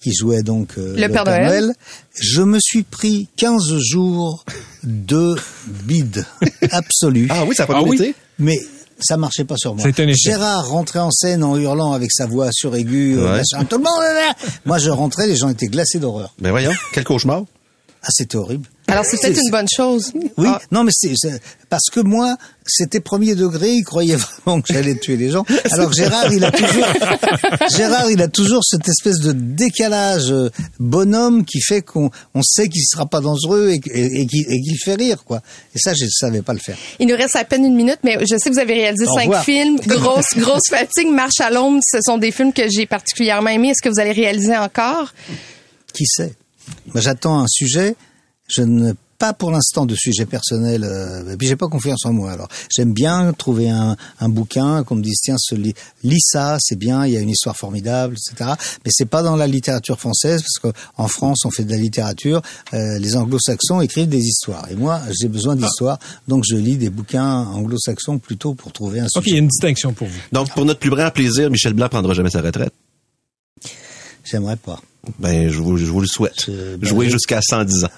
[0.00, 1.72] qui jouait donc euh, Le Père Noël.
[2.14, 4.44] Je me suis pris 15 jours
[4.82, 5.36] de
[5.84, 6.24] bide
[6.70, 7.26] absolu.
[7.30, 8.14] Ah oui, ça a pas Ah oui?
[8.38, 8.58] Mais
[8.98, 9.84] ça marchait pas sur moi.
[9.84, 10.32] C'est un échec.
[10.32, 13.16] Gérard rentrait en scène en hurlant avec sa voix suraiguë.
[13.18, 13.38] euh, Ouais.
[13.38, 16.34] machin, tout le monde est là Moi, je rentrais, les gens étaient glacés d'horreur.
[16.38, 17.42] Ben voyons, quel cauchemar.
[18.02, 18.66] Ah, c'était horrible.
[18.90, 20.12] Alors, c'est peut-être une bonne chose.
[20.36, 21.12] Oui, Ah, non, mais c'est
[21.68, 23.70] parce que moi, c'était premier degré.
[23.70, 25.44] Il croyait vraiment que j'allais tuer les gens.
[25.70, 26.86] Alors Gérard, il a toujours,
[27.76, 32.68] Gérard, il a toujours cette espèce de décalage euh, bonhomme qui fait qu'on on sait
[32.68, 35.40] qu'il sera pas dangereux et, et, et fait rire, quoi.
[35.74, 36.76] Et ça, je savais pas le faire.
[36.98, 39.14] Il nous reste à peine une minute, mais je sais que vous avez réalisé Au
[39.14, 39.44] cinq revoir.
[39.44, 39.78] films.
[39.86, 41.08] Grosse, grosse fatigue.
[41.08, 43.70] Marche à l'ombre, ce sont des films que j'ai particulièrement aimés.
[43.70, 45.12] Est-ce que vous allez réaliser encore?
[45.94, 46.34] Qui sait?
[46.94, 47.94] J'attends un sujet.
[48.50, 50.82] Je ne pas pour l'instant de sujet personnel.
[50.82, 52.32] Euh, et puis j'ai pas confiance en moi.
[52.32, 56.56] Alors j'aime bien trouver un, un bouquin qu'on me dise tiens, ce lis, lis ça,
[56.58, 58.52] c'est bien, il y a une histoire formidable, etc.
[58.82, 62.40] Mais c'est pas dans la littérature française parce qu'en France on fait de la littérature.
[62.72, 66.88] euh, les Anglo-Saxons écrivent des histoires et moi j'ai besoin d'histoires, donc je lis des
[66.88, 69.36] bouquins anglo-saxons plutôt pour trouver un OK, il y sujet.
[69.36, 70.20] a une distinction pour vous.
[70.32, 72.72] Donc, pour notre plus grand plaisir, Michel Blanc prendra jamais sa retraite.
[74.24, 74.80] J'aimerais pas.
[75.18, 76.44] Ben, je vous, je vous le souhaite.
[76.46, 77.88] Je- ben, Jouer jusqu'à 110 ans.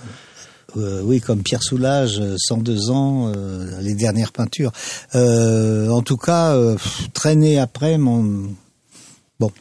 [0.76, 4.72] Euh, oui, comme Pierre Soulages, euh, 102 ans, euh, les dernières peintures.
[5.14, 6.76] Euh, en tout cas, euh,
[7.12, 8.54] traîner après, mon...
[9.38, 9.52] Bon.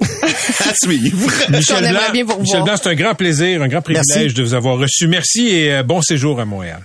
[0.04, 1.30] À suivre.
[1.50, 2.40] Michel aimerait Blanc, bien vous revoir.
[2.40, 4.34] Michel Blanc, c'est un grand plaisir, un grand privilège Merci.
[4.34, 5.08] de vous avoir reçu.
[5.08, 6.82] Merci et euh, bon séjour à Montréal.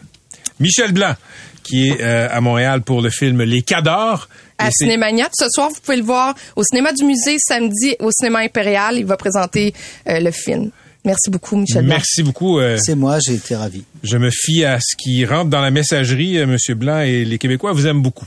[0.59, 1.15] Michel Blanc,
[1.63, 4.29] qui est euh, à Montréal pour le film Les Cadors.
[4.57, 5.29] À Cinémania.
[5.31, 8.97] Ce soir, vous pouvez le voir au cinéma du musée, samedi au cinéma impérial.
[8.97, 9.73] Il va présenter
[10.07, 10.71] euh, le film.
[11.05, 11.95] Merci beaucoup, Michel Blanc.
[11.95, 12.59] Merci beaucoup.
[12.59, 13.83] euh, C'est moi, j'ai été ravi.
[14.03, 16.37] je me fie à ce qui rentre dans la messagerie.
[16.37, 18.25] euh, Monsieur Blanc et les Québécois vous aiment beaucoup.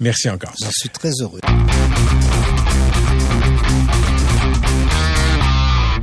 [0.00, 0.52] Merci encore.
[0.62, 1.40] J'en suis très heureux.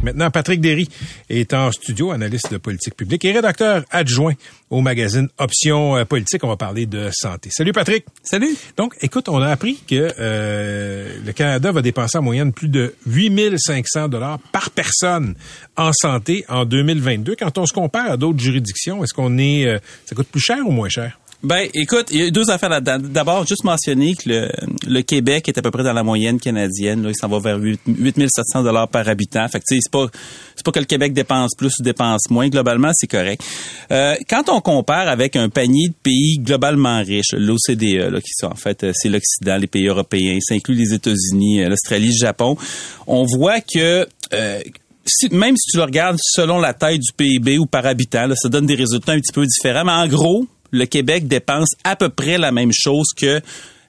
[0.03, 0.87] Maintenant, Patrick Derry
[1.29, 4.33] est en studio, analyste de politique publique et rédacteur adjoint
[4.69, 6.43] au magazine Options euh, Politique.
[6.43, 7.49] On va parler de santé.
[7.51, 8.05] Salut Patrick.
[8.23, 8.55] Salut.
[8.77, 12.95] Donc, écoute, on a appris que euh, le Canada va dépenser en moyenne plus de
[13.07, 15.35] 8500 dollars par personne
[15.75, 17.35] en santé en 2022.
[17.35, 20.59] Quand on se compare à d'autres juridictions, est-ce qu'on est, euh, ça coûte plus cher
[20.65, 21.19] ou moins cher?
[21.41, 22.99] Ben, écoute, il y a deux affaires là-dedans.
[22.99, 24.51] D'abord, juste mentionner que le,
[24.89, 27.03] le Québec est à peu près dans la moyenne canadienne.
[27.03, 29.47] Là, il s'en va vers 8 8700 dollars par habitant.
[29.47, 30.07] Fait que, c'est pas,
[30.55, 32.49] c'est pas que le Québec dépense plus ou dépense moins.
[32.49, 33.41] Globalement, c'est correct.
[33.91, 38.47] Euh, quand on compare avec un panier de pays globalement riches, l'OCDE, là, qui sont
[38.47, 42.25] en fait, euh, c'est l'Occident, les pays européens, ça inclut les États-Unis, euh, l'Australie, le
[42.25, 42.57] Japon,
[43.07, 44.07] on voit que
[45.31, 48.49] même si tu le regardes selon la taille du PIB ou par habitant, là, ça
[48.49, 49.83] donne des résultats un petit peu différents.
[49.83, 53.41] Mais en gros, le Québec dépense à peu près la même chose que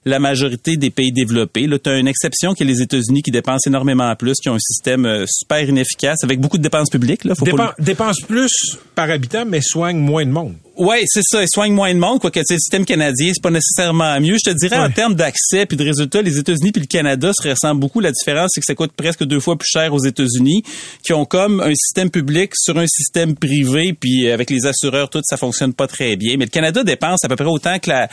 [0.04, 1.66] la majorité des pays développés.
[1.66, 4.54] Là, tu as une exception qui est les États-Unis qui dépensent énormément plus, qui ont
[4.54, 7.24] un système euh, super inefficace avec beaucoup de dépenses publiques.
[7.24, 10.54] Là, faut pas dépense plus par habitant, mais soigne moins de monde.
[10.76, 11.42] Ouais, c'est ça.
[11.42, 14.18] Ils soignent moins de monde, quoi que tu sais, le système canadien, c'est pas nécessairement
[14.20, 14.37] mieux.
[14.42, 17.48] Je te dirais en termes d'accès puis de résultats, les États-Unis puis le Canada se
[17.48, 18.00] ressemblent beaucoup.
[18.00, 20.62] La différence, c'est que ça coûte presque deux fois plus cher aux États-Unis,
[21.02, 25.20] qui ont comme un système public sur un système privé, puis avec les assureurs, tout
[25.24, 26.37] ça fonctionne pas très bien.
[26.38, 28.09] Mais le Canada dépense à peu près autant que la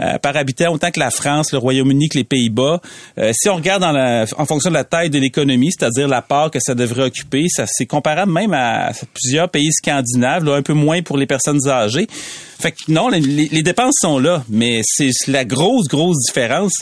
[0.00, 2.80] euh, par habitant, autant que la France, le Royaume-Uni, que les Pays-Bas.
[3.18, 6.22] Euh, si on regarde dans la, en fonction de la taille de l'économie, c'est-à-dire la
[6.22, 10.62] part que ça devrait occuper, ça c'est comparable même à plusieurs pays scandinaves, là, un
[10.62, 11.97] peu moins pour les personnes âgées.
[12.06, 16.72] Fait que non, les, dépenses sont là, mais c'est la grosse, grosse différence.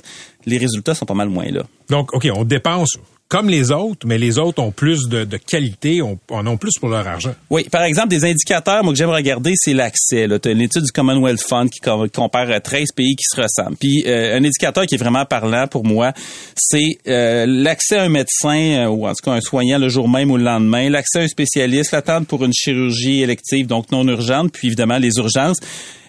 [0.46, 1.64] Les résultats sont pas mal moins là.
[1.90, 6.18] Donc, OK, on dépense comme les autres, mais les autres ont plus de, qualité, on,
[6.30, 7.34] en ont plus pour leur argent.
[7.50, 10.28] Oui, par exemple, des indicateurs, moi, que j'aime regarder, c'est l'accès.
[10.40, 13.40] Tu as une étude du Commonwealth Fund qui com- compare euh, 13 pays qui se
[13.40, 13.76] ressemblent.
[13.76, 16.12] Puis, euh, un indicateur qui est vraiment parlant pour moi,
[16.56, 20.08] c'est euh, l'accès à un médecin, euh, ou en tout cas un soignant le jour
[20.08, 24.06] même ou le lendemain, l'accès à un spécialiste, l'attente pour une chirurgie élective, donc non
[24.06, 25.56] urgente, puis évidemment les urgences.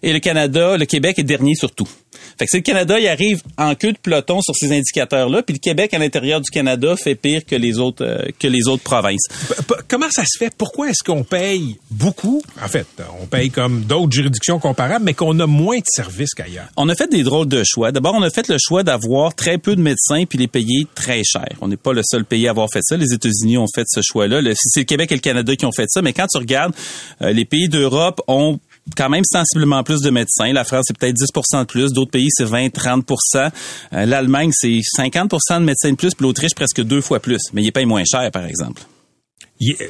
[0.04, 1.88] Et le Canada, le Québec est dernier sur tout.
[2.38, 5.56] Fait que si le Canada, il arrive en queue de peloton sur ces indicateurs-là, puis
[5.56, 8.84] le Québec à l'intérieur du Canada fait pire que les autres euh, que les autres
[8.84, 9.28] provinces.
[9.88, 10.54] Comment ça se fait?
[10.56, 12.42] Pourquoi est-ce qu'on paye beaucoup?
[12.64, 12.88] En fait,
[13.22, 16.68] on paye comme d'autres juridictions comparables, mais qu'on a moins de services qu'ailleurs.
[16.78, 17.92] On a fait des drôles de choix.
[17.92, 21.24] D'abord, on a fait le choix d'avoir très peu de médecins puis les payer très
[21.24, 21.50] cher.
[21.62, 22.98] On n'est pas le seul pays à avoir fait ça.
[22.98, 24.42] Les États-Unis ont fait ce choix-là.
[24.56, 26.02] C'est le Québec et le Canada qui ont fait ça.
[26.02, 26.74] Mais quand tu regardes,
[27.22, 28.60] euh, les pays d'Europe ont
[28.96, 30.54] quand même sensiblement plus de médecins.
[30.54, 31.92] La France, c'est peut-être 10 de plus.
[31.92, 33.52] D'autres pays, c'est 20, 30%
[33.94, 36.14] Euh, L'Allemagne, c'est 50 de médecins de plus.
[36.14, 37.42] Puis l'Autriche, presque deux fois plus.
[37.54, 38.82] Mais ils payent moins cher, par exemple.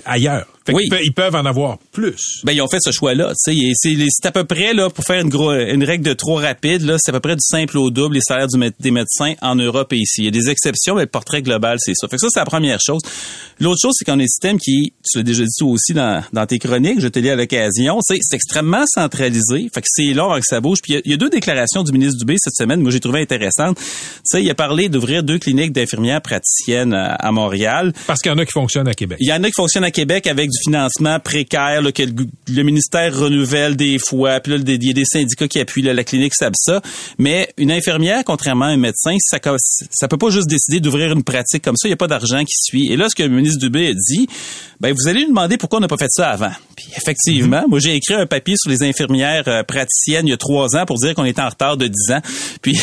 [0.06, 0.48] Ailleurs.
[0.68, 0.88] Fait Oui.
[1.04, 2.42] ils peuvent en avoir plus.
[2.44, 3.32] Ben ils ont fait ce choix-là.
[3.36, 6.98] C'est à peu près là pour faire une gros, une règle de trop rapide là,
[7.00, 9.94] c'est à peu près du simple au double les salaires du des médecins en Europe
[9.94, 10.22] et ici.
[10.22, 12.08] Il y a des exceptions, mais le portrait global c'est ça.
[12.08, 13.02] Fait que ça c'est la première chose.
[13.60, 16.24] L'autre chose c'est qu'on a un système qui, tu l'as déjà dit toi aussi dans,
[16.34, 19.70] dans tes chroniques, je te lis à l'occasion, c'est extrêmement centralisé.
[19.74, 20.80] Fait que c'est long avant que ça bouge.
[20.84, 22.92] Puis il y a- il y, a deux déclarations du ministre Dubé cette semaine, moi
[22.92, 23.78] j'ai trouvé intéressantes.
[23.78, 23.84] Tu
[24.26, 27.94] sais, il a parlé d'ouvrir deux cliniques d'infirmières praticiennes à, à Montréal.
[28.08, 29.18] Parce qu'il y en a qui fonctionnent à Québec.
[29.22, 32.64] Il y en a qui fonctionnent à Québec avec du financement précaire là, que le,
[32.64, 34.40] ministère renouvelle des fois.
[34.40, 36.82] Puis là, il y a des syndicats qui appuient là, la clinique savent ça.
[37.18, 39.40] Mais une infirmière, contrairement à un médecin, ça
[39.92, 41.88] ça peut pas juste décider d'ouvrir une pratique comme ça.
[41.88, 42.92] Il n'y a pas d'argent qui suit.
[42.92, 44.28] Et là, ce que le ministre Dubé a dit,
[44.80, 46.52] ben vous allez lui demander pourquoi on n'a pas fait ça avant.
[46.76, 50.38] Puis effectivement, moi j'ai écrit un papier sur les infirmières euh, praticiennes il y a
[50.38, 52.22] trois ans pour dire qu'on était en retard de dix ans.
[52.62, 52.80] Puis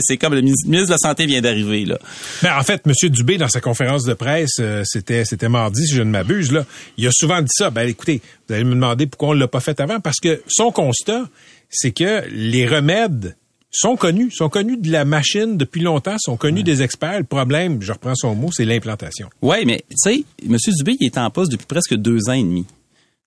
[0.00, 1.98] c'est comme le ministre ministre de la santé vient d'arriver là.
[2.42, 2.92] Mais en fait, M.
[3.10, 6.64] Dubé, dans sa conférence de presse, euh, c'était c'était mardi, si je ne m'abuse, là,
[6.96, 7.70] il a souvent dit ça.
[7.70, 10.70] Ben écoutez, vous allez me demander pourquoi on l'a pas fait avant, parce que son
[10.70, 11.28] constat,
[11.70, 13.36] c'est que les remèdes
[13.70, 17.18] sont connus, sont connus de la machine depuis longtemps, sont connus des experts.
[17.18, 19.28] Le problème, je reprends son mot, c'est l'implantation.
[19.42, 20.56] Oui, mais tu sais, M.
[20.76, 22.64] Dubé, il est en poste depuis presque deux ans et demi.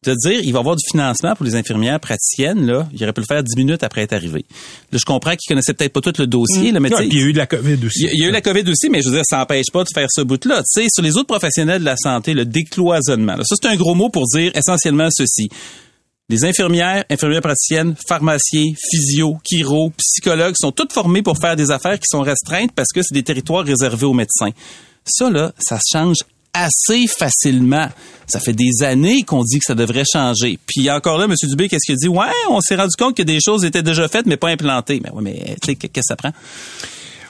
[0.06, 3.22] De dire, il va avoir du financement pour les infirmières praticiennes, là, il aurait pu
[3.22, 4.46] le faire dix minutes après être arrivé.
[4.92, 7.26] Là, je comprends qu'il connaissait peut-être pas tout le dossier, là, mais il y a
[7.26, 8.02] eu de la COVID aussi.
[8.04, 9.84] il y a- y eu la COVID aussi, mais je veux dire, ça n'empêche pas
[9.84, 10.62] de faire ce bout-là.
[10.72, 13.38] Tu sais, sur les autres professionnels de la santé, le décloisonnement.
[13.38, 15.50] là, ça, c'est un gros mot pour dire essentiellement ceci.
[16.30, 21.98] Les infirmières, infirmières praticiennes, pharmaciens, physio, chiro, psychologues sont toutes formés pour faire des affaires
[21.98, 24.52] qui sont restreintes parce que c'est des territoires réservés aux médecins.
[25.06, 26.18] Ça, là, ça se change
[26.64, 27.90] assez facilement.
[28.28, 30.60] Ça fait des années qu'on dit que ça devrait changer.
[30.66, 31.34] Puis encore là, M.
[31.44, 32.08] Dubé, qu'est-ce qu'il dit?
[32.10, 35.00] Ouais, on s'est rendu compte que des choses étaient déjà faites, mais pas implantées.
[35.04, 36.32] Mais ouais, mais tu sais, qu'est-ce que ça prend?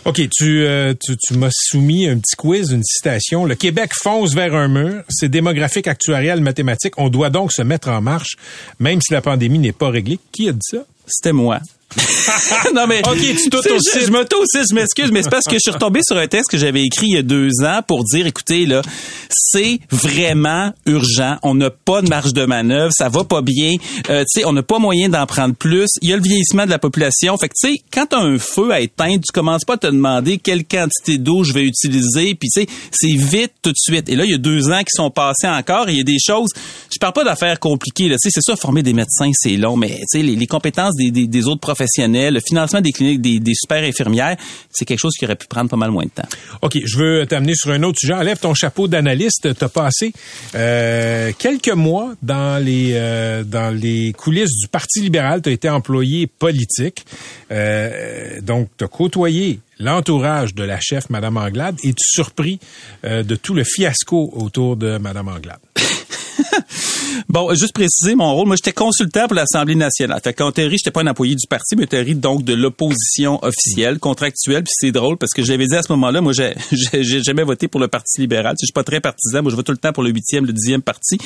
[0.05, 3.43] OK, tu, euh, tu, tu m'as soumis un petit quiz, une citation.
[3.43, 5.03] Le Québec fonce vers un mur.
[5.09, 6.93] C'est démographique, actuariel, mathématique.
[6.97, 8.37] On doit donc se mettre en marche,
[8.79, 10.19] même si la pandémie n'est pas réglée.
[10.31, 10.85] Qui a dit ça?
[11.05, 11.59] C'était moi.
[12.76, 16.02] non mais Ok, tu je, m'auto-cite, je m'excuse, mais c'est parce que je suis retombé
[16.06, 18.82] sur un texte que j'avais écrit il y a deux ans pour dire, écoutez là,
[19.30, 21.38] c'est vraiment urgent.
[21.43, 23.73] On n'a pas de marge de manœuvre, ça va pas bien.
[24.10, 25.88] Euh, tu sais, on n'a pas moyen d'en prendre plus.
[26.02, 27.38] Il y a le vieillissement de la population.
[27.38, 29.88] Fait que tu sais, quand t'as un feu à éteindre, tu commences pas à te
[29.88, 32.36] demander quelle quantité d'eau je vais utiliser.
[32.36, 34.10] Puis tu sais, c'est vite tout de suite.
[34.10, 35.88] Et là, il y a deux ans qui sont passés encore.
[35.88, 36.50] et Il y a des choses.
[36.91, 38.10] Je parle pas d'affaires compliquées.
[38.10, 40.47] Là, tu sais, c'est ça, former des médecins, c'est long, mais tu sais, les, les
[40.47, 44.37] compétences des, des, des autres professionnels, le financement des cliniques, des, des super infirmières,
[44.71, 46.27] c'est quelque chose qui aurait pu prendre pas mal moins de temps.
[46.61, 48.13] OK, je veux t'amener sur un autre sujet.
[48.13, 49.53] Enlève ton chapeau d'analyste.
[49.57, 50.13] T'as passé
[50.55, 55.41] euh, quelques mois dans les euh, dans les coulisses du Parti libéral.
[55.41, 57.05] T'as été employé politique.
[57.51, 62.59] Euh, donc, t'as côtoyé l'entourage de la chef, Madame Anglade, et tu surpris
[63.05, 65.59] euh, de tout le fiasco autour de Madame Anglade.
[67.29, 68.47] Bon, juste préciser mon rôle.
[68.47, 70.21] Moi, j'étais consultant pour l'Assemblée nationale.
[70.23, 73.43] Fait qu'en théorie, j'étais pas un employé du parti, mais en théorie, donc, de l'opposition
[73.43, 74.63] officielle, contractuelle.
[74.63, 77.67] Puis c'est drôle parce que j'avais dit à ce moment-là, moi, j'ai, j'ai jamais voté
[77.67, 78.53] pour le Parti libéral.
[78.53, 79.41] Tu sais, Je suis pas très partisan.
[79.41, 81.17] Moi, je vote tout le temps pour le huitième, le dixième parti.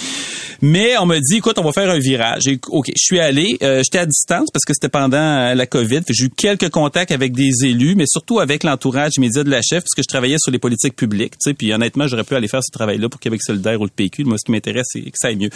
[0.63, 2.47] Mais on m'a dit, écoute, on va faire un virage.
[2.47, 3.57] Et, OK, je suis allé.
[3.61, 6.01] euh, j'étais à distance parce que c'était pendant euh, la COVID.
[6.09, 9.83] J'ai eu quelques contacts avec des élus, mais surtout avec l'entourage immédiat de la chef,
[9.83, 11.33] parce que je travaillais sur les politiques publiques.
[11.33, 13.91] Tu sais, puis honnêtement, j'aurais pu aller faire ce travail-là pour Québec solidaire ou le
[13.95, 14.23] PQ.
[14.23, 15.49] Moi, ce qui m'intéresse, c'est que ça aille mieux.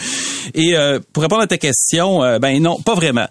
[0.54, 3.26] Et euh, pour répondre à ta question, euh, ben non, pas vraiment.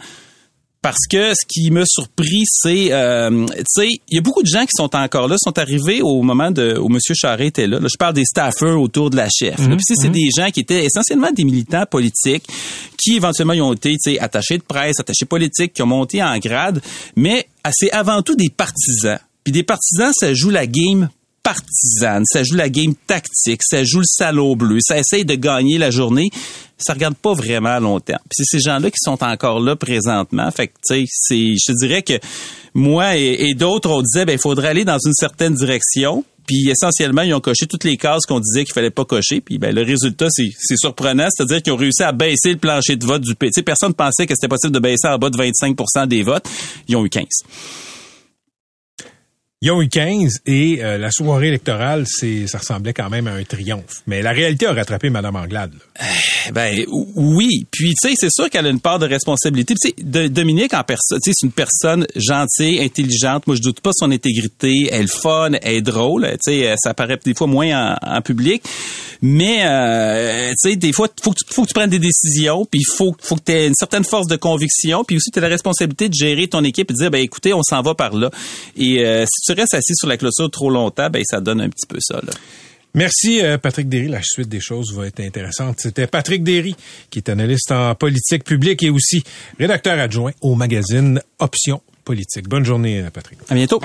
[0.85, 4.47] Parce que ce qui m'a surpris, c'est, euh, tu sais, il y a beaucoup de
[4.47, 6.99] gens qui sont encore là, sont arrivés au moment de, où M.
[7.15, 7.79] Charest était là.
[7.79, 9.57] Là, je parle des staffers autour de la chef.
[9.57, 9.75] là.
[9.75, 12.43] Puis, c'est des gens qui étaient essentiellement des militants politiques,
[13.03, 16.21] qui éventuellement ils ont été, tu sais, attachés de presse, attachés politiques, qui ont monté
[16.21, 16.79] en grade,
[17.15, 19.17] mais ah, c'est avant tout des partisans.
[19.43, 21.09] Puis des partisans, ça joue la game
[21.45, 25.77] partisane, ça joue la game tactique, ça joue le salaud bleu, ça essaye de gagner
[25.77, 26.29] la journée,
[26.77, 28.21] ça regarde pas vraiment à long terme.
[28.29, 30.49] Puis c'est ces gens-là qui sont encore là présentement.
[30.51, 32.13] Fait que tu sais, c'est je dirais que
[32.73, 36.23] moi et, d'autres on disait ben il faudrait aller dans une certaine direction.
[36.47, 39.41] Puis essentiellement, ils ont coché toutes les cases qu'on disait qu'il fallait pas cocher.
[39.41, 43.03] Puis ben, le résultat, c'est, surprenant, c'est-à-dire qu'ils ont réussi à baisser le plancher de
[43.03, 43.49] vote du pays.
[43.65, 46.47] Personne pensait que c'était possible de baisser en bas de 25% des votes.
[46.87, 47.25] Ils ont eu 15.
[49.65, 53.31] Ils ont eu 15 et euh, la soirée électorale, c'est, ça ressemblait quand même à
[53.31, 54.03] un triomphe.
[54.05, 55.71] Mais la réalité a rattrapé Mme Anglade.
[56.47, 57.65] Eh Ben oui.
[57.71, 59.73] Puis tu sais, c'est sûr qu'elle a une part de responsabilité.
[59.73, 63.47] Tu sais, Dominique en personne, c'est une personne gentille, intelligente.
[63.47, 64.89] Moi, je doute pas de son intégrité.
[64.91, 66.29] Elle est fun, elle est drôle.
[66.45, 68.61] Tu sais, ça paraît des fois moins en, public.
[69.23, 72.67] Mais euh, tu sais, des fois, faut que tu, faut que tu prennes des décisions.
[72.69, 75.03] Puis il faut, faut que tu aies une certaine force de conviction.
[75.03, 77.51] Puis aussi, tu as la responsabilité de gérer ton équipe et de dire, ben écoutez,
[77.51, 78.29] on s'en va par là.
[78.77, 81.69] Et euh, si tu restes assis sur la clôture trop longtemps, ben ça donne un
[81.69, 82.15] petit peu ça.
[82.15, 82.31] Là.
[82.93, 84.07] Merci euh, Patrick Derry.
[84.07, 85.79] La suite des choses va être intéressante.
[85.79, 86.75] C'était Patrick Derry,
[87.09, 89.23] qui est analyste en politique publique et aussi
[89.59, 92.47] rédacteur adjoint au magazine Options politique.
[92.47, 93.39] Bonne journée euh, Patrick.
[93.49, 93.81] À bientôt.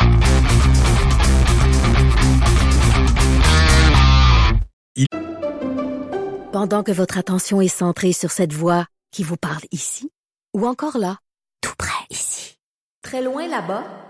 [6.52, 10.10] Pendant que votre attention est centrée sur cette voix qui vous parle ici,
[10.54, 11.18] ou encore là,
[11.60, 12.58] tout près ici,
[13.02, 14.09] très loin là-bas,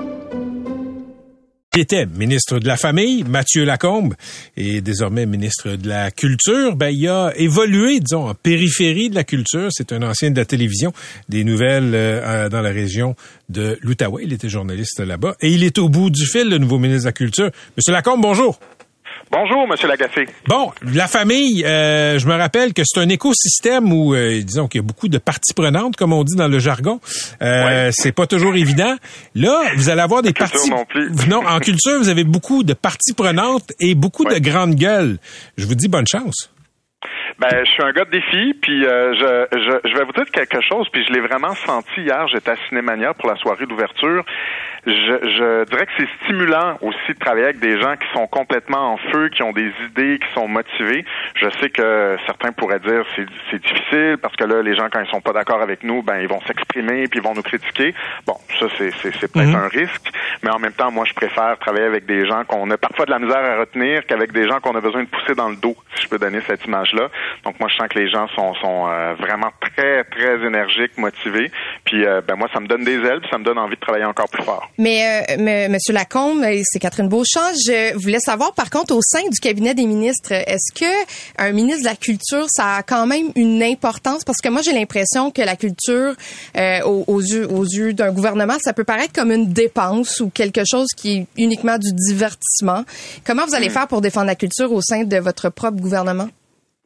[1.73, 4.13] Il était ministre de la Famille, Mathieu Lacombe,
[4.57, 6.75] et désormais ministre de la Culture.
[6.75, 9.69] Ben, il a évolué, disons, en périphérie de la culture.
[9.71, 10.91] C'est un ancien de la télévision,
[11.29, 13.15] des nouvelles euh, dans la région
[13.47, 14.23] de l'Outaouais.
[14.25, 15.37] Il était journaliste là-bas.
[15.39, 17.51] Et il est au bout du fil, le nouveau ministre de la Culture.
[17.77, 18.59] Monsieur Lacombe, bonjour.
[19.31, 20.25] Bonjour, Monsieur Lagacé.
[20.47, 24.81] Bon, la famille, euh, je me rappelle que c'est un écosystème où, euh, disons qu'il
[24.81, 26.99] y a beaucoup de parties prenantes, comme on dit dans le jargon.
[27.41, 28.97] Euh, C'est pas toujours évident.
[29.33, 30.69] Là, vous allez avoir des parties.
[30.69, 31.09] Non, plus.
[31.29, 35.17] non, en culture, vous avez beaucoup de parties prenantes et beaucoup de grandes gueules.
[35.57, 36.51] Je vous dis bonne chance.
[37.39, 40.29] Ben, je suis un gars de défi, puis euh, je, je, je, vais vous dire
[40.31, 42.27] quelque chose, puis je l'ai vraiment senti hier.
[42.27, 44.23] J'étais à Cinémania pour la soirée d'ouverture.
[44.85, 48.93] Je, je dirais que c'est stimulant aussi de travailler avec des gens qui sont complètement
[48.93, 51.05] en feu, qui ont des idées, qui sont motivés.
[51.35, 55.01] Je sais que certains pourraient dire c'est c'est difficile parce que là, les gens quand
[55.01, 57.93] ils sont pas d'accord avec nous, ben ils vont s'exprimer puis ils vont nous critiquer.
[58.25, 59.55] Bon, ça c'est c'est, c'est peut-être Mhm.
[59.55, 60.09] un risque,
[60.43, 63.11] mais en même temps, moi je préfère travailler avec des gens qu'on a parfois de
[63.11, 65.75] la misère à retenir qu'avec des gens qu'on a besoin de pousser dans le dos,
[65.95, 67.09] si je peux donner cette image-là.
[67.43, 71.51] Donc moi je sens que les gens sont sont euh, vraiment très très énergiques, motivés.
[71.85, 73.79] Puis euh, ben moi ça me donne des ailes, puis ça me donne envie de
[73.81, 74.69] travailler encore plus fort.
[74.77, 77.51] Mais euh, M- Monsieur Lacombe, c'est Catherine Beauchamp.
[77.65, 80.85] Je voulais savoir, par contre, au sein du cabinet des ministres, est-ce que
[81.37, 84.23] un ministre de la culture, ça a quand même une importance?
[84.23, 86.15] Parce que moi, j'ai l'impression que la culture,
[86.57, 90.29] euh, aux, aux yeux, aux yeux d'un gouvernement, ça peut paraître comme une dépense ou
[90.29, 92.83] quelque chose qui est uniquement du divertissement.
[93.25, 96.29] Comment vous allez faire pour défendre la culture au sein de votre propre gouvernement?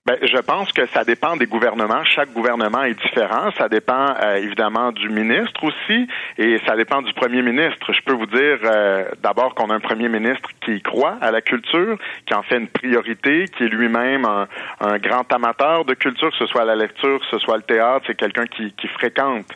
[0.07, 2.03] Ben, je pense que ça dépend des gouvernements.
[2.03, 3.49] Chaque gouvernement est différent.
[3.57, 7.91] Ça dépend euh, évidemment du ministre aussi, et ça dépend du premier ministre.
[7.91, 11.41] Je peux vous dire euh, d'abord qu'on a un premier ministre qui croit à la
[11.41, 14.47] culture, qui en fait une priorité, qui est lui-même un,
[14.79, 18.05] un grand amateur de culture, que ce soit la lecture, que ce soit le théâtre.
[18.05, 19.47] C'est quelqu'un qui, qui fréquente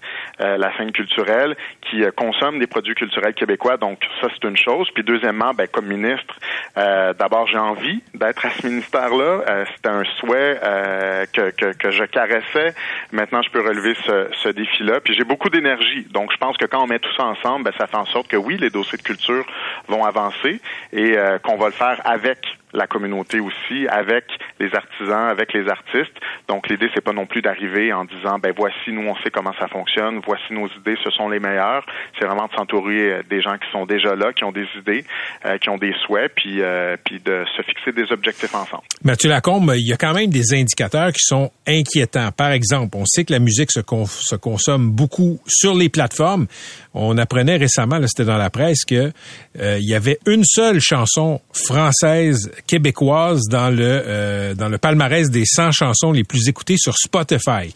[0.42, 1.56] euh, la scène culturelle,
[1.92, 3.78] qui euh, consomme des produits culturels québécois.
[3.78, 4.90] Donc ça, c'est une chose.
[4.96, 6.34] Puis deuxièmement, ben, comme ministre,
[6.76, 9.44] euh, d'abord j'ai envie d'être à ce ministère-là.
[9.48, 12.73] Euh, C'était un souhait euh, que, je caressais.
[13.12, 14.99] Maintenant, je peux relever ce, ce défi-là.
[15.02, 16.08] Puis j'ai beaucoup d'énergie.
[16.12, 18.28] Donc, je pense que quand on met tout ça ensemble, ben, ça fait en sorte
[18.28, 19.45] que oui, les dossiers de culture
[19.88, 20.62] vont avancer
[20.93, 22.39] et euh, qu'on va le faire avec
[22.74, 24.26] la communauté aussi, avec
[24.60, 26.16] les artisans, avec les artistes.
[26.48, 29.54] Donc l'idée c'est pas non plus d'arriver en disant ben voici nous on sait comment
[29.60, 31.86] ça fonctionne, voici nos idées, ce sont les meilleures.
[32.18, 35.04] C'est vraiment de s'entourer euh, des gens qui sont déjà là, qui ont des idées,
[35.46, 38.84] euh, qui ont des souhaits, puis euh, puis de se fixer des objectifs ensemble.
[39.04, 42.32] Mathieu Lacombe, il y a quand même des indicateurs qui sont inquiétants.
[42.32, 46.48] Par exemple, on sait que la musique se, con- se consomme beaucoup sur les plateformes.
[46.93, 49.12] On apprenait récemment, là, c'était dans la presse, que
[49.60, 55.30] euh, il y avait une seule chanson française québécoise dans le euh, dans le palmarès
[55.30, 57.73] des 100 chansons les plus écoutées sur Spotify.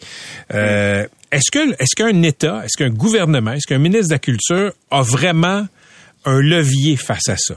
[0.52, 4.72] Euh, Est-ce que est-ce qu'un État, est-ce qu'un gouvernement, est-ce qu'un ministre de la Culture
[4.90, 5.66] a vraiment
[6.24, 7.54] un levier face à ça?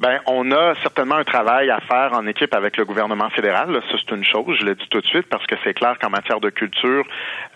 [0.00, 3.72] Ben, on a certainement un travail à faire en équipe avec le gouvernement fédéral.
[3.72, 5.96] Là, ça, c'est une chose, je le dis tout de suite, parce que c'est clair
[6.00, 7.02] qu'en matière de culture,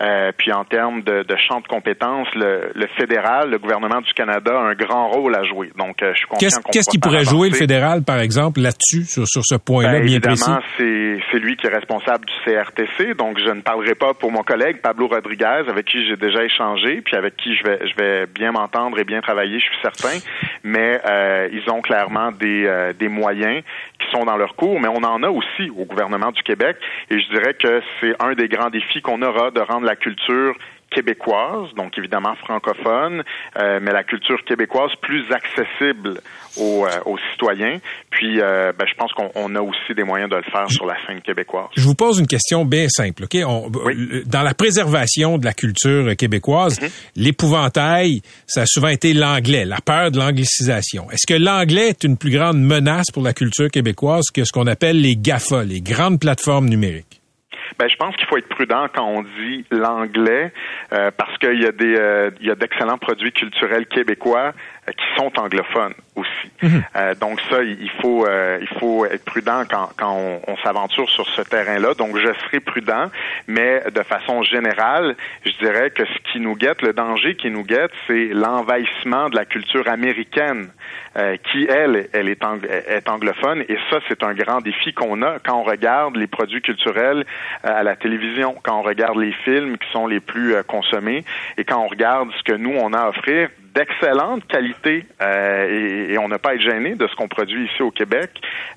[0.01, 4.13] euh, puis en termes de, de champ de compétences, le, le, fédéral, le gouvernement du
[4.15, 5.71] Canada a un grand rôle à jouer.
[5.79, 9.05] Donc, euh, je suis conscient Qu'est-ce, qu'est-ce qui pourrait jouer le fédéral, par exemple, là-dessus,
[9.05, 10.75] sur, sur ce point-là, ben, bien évidemment, précis?
[10.79, 13.15] c'est, c'est lui qui est responsable du CRTC.
[13.15, 17.03] Donc, je ne parlerai pas pour mon collègue Pablo Rodriguez, avec qui j'ai déjà échangé,
[17.03, 20.19] puis avec qui je vais, je vais bien m'entendre et bien travailler, je suis certain.
[20.65, 23.63] Mais euh, ils ont clairement des, euh, des moyens
[23.99, 26.77] qui sont dans leur cours, mais on en a aussi au gouvernement du Québec.
[27.11, 30.55] Et je dirais que c'est un des grands défis qu'on aura de rendre la culture
[30.91, 33.25] québécoise, donc évidemment francophone,
[33.57, 36.21] euh, mais la culture québécoise plus accessible
[36.57, 37.79] aux, euh, aux citoyens.
[38.11, 40.87] Puis, euh, ben, je pense qu'on on a aussi des moyens de le faire sur
[40.87, 41.69] la scène québécoise.
[41.77, 43.25] Je vous pose une question bien simple.
[43.25, 43.71] Ok, on,
[44.27, 46.79] Dans la préservation de la culture québécoise,
[47.17, 51.11] l'épouvantail, ça a souvent été l'anglais, la peur de l'anglicisation.
[51.11, 54.67] Est-ce que l'anglais est une plus grande menace pour la culture québécoise que ce qu'on
[54.67, 57.23] appelle les GAFA, les grandes plateformes numériques?
[57.79, 60.53] Ben, je pense qu'il faut être prudent quand on dit l'anglais,
[60.93, 64.72] euh, parce qu'il y a des, euh, il y a d'excellents produits culturels québécois euh,
[64.87, 66.51] qui sont anglophones aussi.
[66.97, 71.09] Euh, donc ça, il faut, euh, il faut être prudent quand, quand on, on s'aventure
[71.09, 71.95] sur ce terrain-là.
[71.95, 73.11] Donc je serai prudent,
[73.47, 75.15] mais de façon générale,
[75.47, 79.37] je dirais que ce qui nous guette, le danger qui nous guette, c'est l'envahissement de
[79.37, 80.69] la culture américaine,
[81.17, 85.23] euh, qui elle, elle est, ang- est anglophone, et ça, c'est un grand défi qu'on
[85.23, 87.25] a quand on regarde les produits culturels
[87.65, 91.25] euh, à la télévision, quand on regarde les films qui sont les plus euh, consommés,
[91.57, 96.13] et quand on regarde ce que nous on a à offrir d'excellente qualité euh, et,
[96.13, 98.31] et on n'a pas être gêné de ce qu'on produit ici au Québec,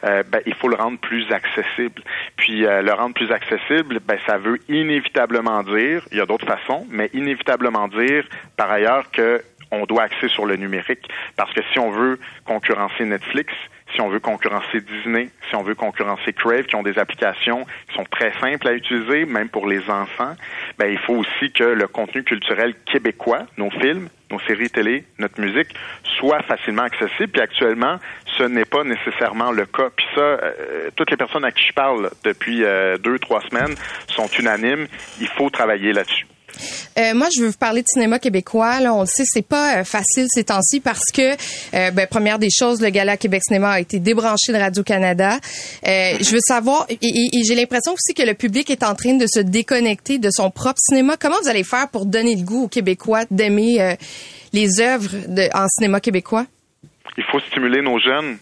[0.04, 2.02] euh, ben, il faut le rendre plus accessible.
[2.38, 6.48] Puis euh, le rendre plus accessible, ben, ça veut inévitablement dire, il y a d'autres
[6.48, 8.26] façons, mais inévitablement dire
[8.58, 9.41] par ailleurs que
[9.72, 11.10] on doit axer sur le numérique.
[11.36, 13.52] Parce que si on veut concurrencer Netflix,
[13.96, 17.96] si on veut concurrencer Disney, si on veut concurrencer Crave, qui ont des applications qui
[17.96, 20.36] sont très simples à utiliser, même pour les enfants,
[20.78, 25.39] ben, il faut aussi que le contenu culturel québécois, nos films, nos séries télé, notre
[25.39, 25.74] musique,
[26.18, 27.30] soit facilement accessible.
[27.30, 28.00] Puis actuellement,
[28.38, 29.89] ce n'est pas nécessairement le cas.
[29.96, 33.76] Puis ça, euh, toutes les personnes à qui je parle depuis euh, deux, trois semaines
[34.08, 34.88] sont unanimes.
[35.22, 36.26] Il faut travailler là-dessus.
[36.97, 38.78] Euh, moi, je veux vous parler de cinéma québécois.
[38.86, 41.34] On le sait, c'est pas euh, facile ces temps-ci parce que,
[41.76, 45.39] euh, ben, première des choses, le Gala Québec Cinéma a été débranché de Radio-Canada.
[45.84, 49.39] Je veux savoir, et, j'ai l'impression aussi que le public est en train de se
[49.39, 51.18] déconnecter de son propre cinéma.
[51.20, 53.95] Comment vous allez faire pour donner le goût aux Québécois d'aimer
[54.53, 55.10] les œuvres
[55.53, 56.45] en cinéma québécois?
[57.18, 58.38] il faut stimuler nos jeunes.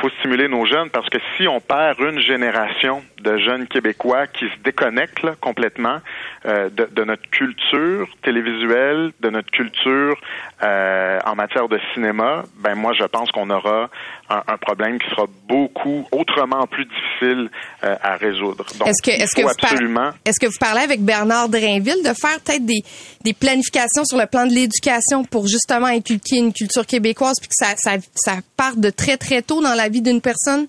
[0.00, 4.46] Faut stimuler nos jeunes parce que si on perd une génération de jeunes Québécois qui
[4.46, 5.98] se déconnectent là, complètement
[6.46, 10.18] euh, de, de notre culture télévisuelle, de notre culture
[10.62, 13.90] euh, en matière de cinéma, ben moi je pense qu'on aura
[14.30, 17.50] un, un problème qui sera beaucoup autrement plus difficile
[17.84, 18.64] euh, à résoudre.
[18.78, 22.40] Donc Est-ce que, est-ce vous absolument est-ce que vous parlez avec Bernard Drainville de faire
[22.44, 22.82] peut-être des,
[23.24, 27.54] des planifications sur le plan de l'éducation pour justement inculquer une culture québécoise puis que
[27.56, 30.66] ça, ça, ça parte de très très tôt dans la vie d'une personne?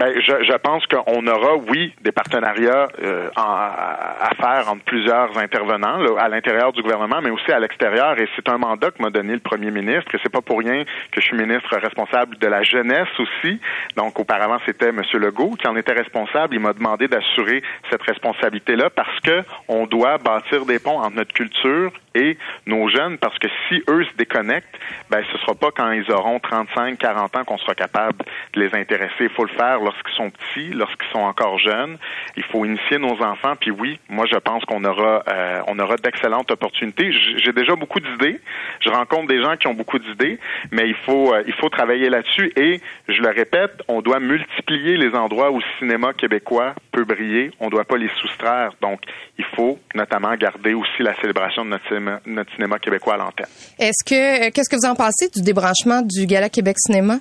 [0.00, 5.98] Ben, je, je pense qu'on aura, oui, des partenariats euh, à faire entre plusieurs intervenants
[5.98, 8.18] là, à l'intérieur du gouvernement, mais aussi à l'extérieur.
[8.18, 10.12] Et c'est un mandat que m'a donné le premier ministre.
[10.12, 10.82] Et c'est pas pour rien
[11.12, 13.60] que je suis ministre responsable de la jeunesse aussi.
[13.96, 15.00] Donc, auparavant, c'était M.
[15.12, 16.56] Legault qui en était responsable.
[16.56, 21.32] Il m'a demandé d'assurer cette responsabilité-là parce que on doit bâtir des ponts entre notre
[21.32, 22.36] culture et
[22.66, 24.78] nos jeunes parce que si eux se déconnectent,
[25.10, 28.18] ben ce sera pas quand ils auront 35, 40 ans qu'on sera capable
[28.54, 29.24] de les intéresser.
[29.24, 31.98] Il faut le faire lorsqu'ils sont petits, lorsqu'ils sont encore jeunes.
[32.36, 33.54] Il faut initier nos enfants.
[33.60, 37.12] Puis oui, moi je pense qu'on aura, euh, on aura d'excellentes opportunités.
[37.12, 38.40] J'ai déjà beaucoup d'idées.
[38.80, 40.38] Je rencontre des gens qui ont beaucoup d'idées,
[40.72, 42.52] mais il faut, euh, il faut travailler là-dessus.
[42.56, 47.50] Et je le répète, on doit multiplier les endroits où le cinéma québécois peut briller.
[47.60, 48.70] On ne doit pas les soustraire.
[48.80, 49.00] Donc,
[49.38, 53.46] il faut notamment garder aussi la célébration de notre cinéma, notre cinéma québécois à l'antenne.
[53.78, 57.18] Est-ce que, euh, qu'est-ce que vous en pensez du débranchement du Gala Québec Cinéma?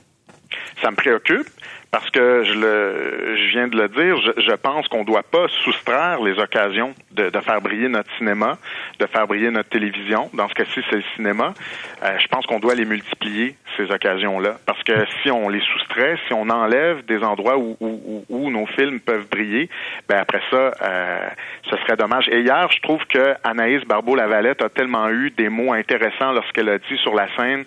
[0.81, 1.47] Ça me préoccupe
[1.93, 5.21] parce que je le, je viens de le dire, je, je pense qu'on ne doit
[5.21, 8.57] pas soustraire les occasions de, de faire briller notre cinéma,
[8.99, 10.27] de faire briller notre télévision.
[10.33, 11.53] Dans ce cas-ci, c'est le cinéma.
[12.01, 16.17] Euh, je pense qu'on doit les multiplier ces occasions-là, parce que si on les soustrait,
[16.27, 19.69] si on enlève des endroits où, où, où- où nos films peuvent briller,
[20.09, 21.29] ben après ça, euh,
[21.69, 22.27] ce serait dommage.
[22.29, 26.79] Et hier, je trouve que Anaïs Barbeau-Lavalette a tellement eu des mots intéressants lorsqu'elle a
[26.79, 27.65] dit sur la scène,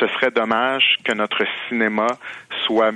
[0.00, 2.06] ce serait dommage que notre cinéma
[2.66, 2.92] soit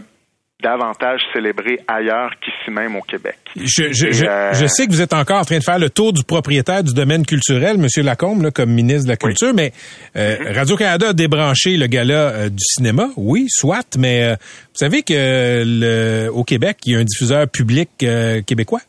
[0.60, 3.36] davantage célébré ailleurs qu'ici même au Québec.
[3.56, 6.12] Je, je, euh, je sais que vous êtes encore en train de faire le tour
[6.12, 9.72] du propriétaire du domaine culturel, Monsieur Lacombe, là, comme ministre de la Culture, mais
[10.16, 10.56] euh, Mm-hmm.
[10.56, 15.62] Radio-Canada a débranché le gala euh, du cinéma, oui, soit, mais euh, vous savez que
[15.66, 18.80] le, au Québec, il y a un diffuseur public euh, québécois?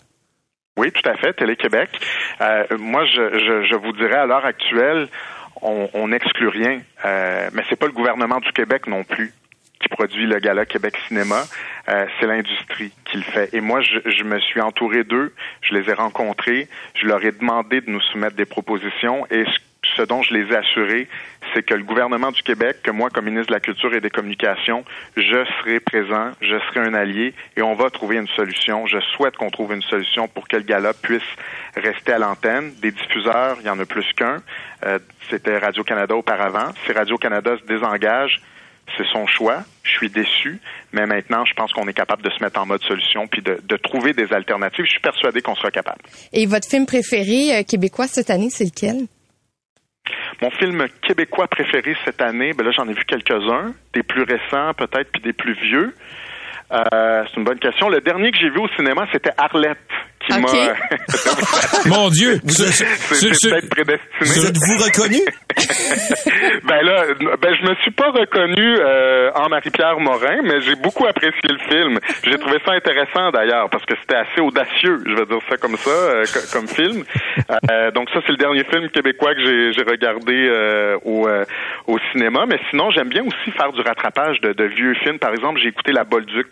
[0.78, 1.90] Oui, tout à fait, Télé-Québec.
[2.42, 5.08] Euh, moi, je, je, je vous dirais à l'heure actuelle,
[5.62, 9.34] on on n'exclut rien, euh, mais c'est pas le gouvernement du Québec non plus
[9.82, 11.44] qui produit le gala Québec Cinéma,
[11.90, 13.54] euh, c'est l'industrie qui le fait.
[13.54, 17.32] Et moi, je, je me suis entouré d'eux, je les ai rencontrés, je leur ai
[17.32, 19.60] demandé de nous soumettre des propositions et ce
[19.98, 21.08] ce dont je les ai assurés,
[21.54, 24.10] c'est que le gouvernement du Québec, que moi, comme ministre de la Culture et des
[24.10, 24.86] Communications,
[25.18, 28.86] je serai présent, je serai un allié et on va trouver une solution.
[28.86, 31.22] Je souhaite qu'on trouve une solution pour que le gala puisse
[31.76, 32.74] rester à l'antenne.
[32.82, 34.38] Des diffuseurs, il y en a plus qu'un.
[34.86, 36.72] Euh, C'était Radio-Canada auparavant.
[36.86, 38.40] Si Radio-Canada se désengage,
[38.98, 39.64] c'est son choix.
[39.84, 40.60] Je suis déçu,
[40.94, 43.60] mais maintenant, je pense qu'on est capable de se mettre en mode solution puis de,
[43.64, 44.86] de trouver des alternatives.
[44.86, 46.02] Je suis persuadé qu'on sera capable.
[46.34, 49.08] Et votre film préféré euh, québécois cette année, c'est lequel?
[50.42, 54.74] Mon film québécois préféré cette année, ben là j'en ai vu quelques-uns, des plus récents
[54.74, 55.96] peut-être puis des plus vieux.
[56.72, 57.90] Euh, c'est une bonne question.
[57.90, 59.78] Le dernier que j'ai vu au cinéma, c'était Arlette
[60.32, 60.54] qui Ok.
[60.54, 61.90] m'a.
[61.98, 62.40] Mon Dieu!
[62.48, 64.10] c'est Ce- c'est ce- peut-être prédestiné.
[64.22, 65.20] Vous êtes-vous reconnu?
[66.64, 67.06] ben là,
[67.42, 71.60] ben je me suis pas reconnu euh, en Marie-Pierre Morin, mais j'ai beaucoup apprécié le
[71.70, 72.00] film.
[72.24, 75.76] J'ai trouvé ça intéressant d'ailleurs parce que c'était assez audacieux, je vais dire ça comme
[75.78, 77.04] ça, euh, co- comme film.
[77.72, 81.44] Euh, donc ça c'est le dernier film québécois que j'ai regardé euh, au euh,
[81.88, 82.46] au cinéma.
[82.48, 85.20] Mais sinon j'aime bien aussi faire du rattrapage de, de vieux films.
[85.20, 86.48] Par exemple, j'ai écouté La Bolduc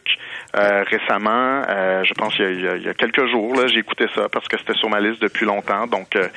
[0.56, 1.62] euh, récemment.
[1.70, 3.68] euh, je pense il y, a, il y a- il y a quelques jours là,
[3.70, 5.88] j'ai écouté ça parce que c'était sur ma liste depuis longtemps.
[5.88, 6.28] Donc euh,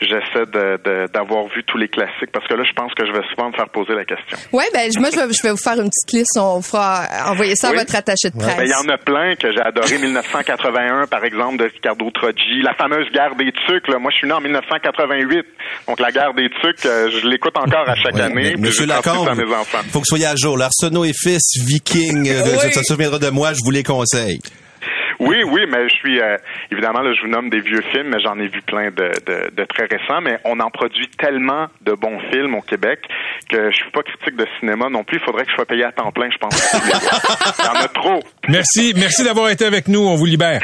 [0.00, 3.12] j'essaie de- de- d'avoir vu tous les classiques parce que là je pense que je
[3.12, 4.36] vais souvent me faire poser la question.
[4.52, 6.36] Ouais, ben moi je vais, je vais vous faire une petite liste.
[6.38, 7.76] On fera envoyer ça Oui.
[7.76, 8.56] à votre attaché de presse.
[8.56, 9.98] Ben, Il y en a plein que j'ai adoré.
[9.98, 12.62] 1981, par exemple, de Ricardo Troggi.
[12.62, 13.88] La fameuse guerre des tucs.
[13.88, 13.98] Là.
[13.98, 15.44] Moi, je suis né en 1988.
[15.88, 18.34] Donc, la guerre des tucs, euh, je l'écoute encore à chaque Ouais, année.
[18.34, 19.78] mais Monsieur Lacombe, enfants.
[19.90, 20.56] faut que vous soyez à jour.
[20.58, 22.50] L'Arsenault et fils, Viking, euh, Oui.
[22.58, 24.38] ça, ça se souviendra de moi, je vous les conseille.
[25.20, 26.36] Oui, oui, mais je suis euh,
[26.70, 29.50] évidemment là, je vous nomme des vieux films, mais j'en ai vu plein de, de,
[29.54, 30.20] de très récents.
[30.22, 33.00] Mais on en produit tellement de bons films au Québec
[33.48, 35.18] que je suis pas critique de cinéma non plus.
[35.18, 36.72] Il faudrait que je sois payé à temps plein, je pense.
[36.74, 38.20] Il y en a trop.
[38.48, 40.00] Merci, merci d'avoir été avec nous.
[40.00, 40.60] On vous libère.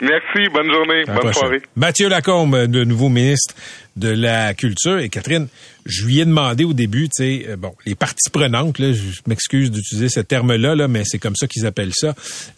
[0.00, 1.32] Merci, bonne journée, bonne prochaine.
[1.32, 1.62] soirée.
[1.74, 3.54] Mathieu Lacombe, de nouveau ministre
[3.98, 4.98] de la Culture.
[4.98, 5.48] Et Catherine,
[5.84, 9.20] je lui ai demandé au début, tu sais, euh, bon, les parties prenantes, là, je
[9.26, 12.14] m'excuse d'utiliser ce terme-là, là, mais c'est comme ça qu'ils appellent ça.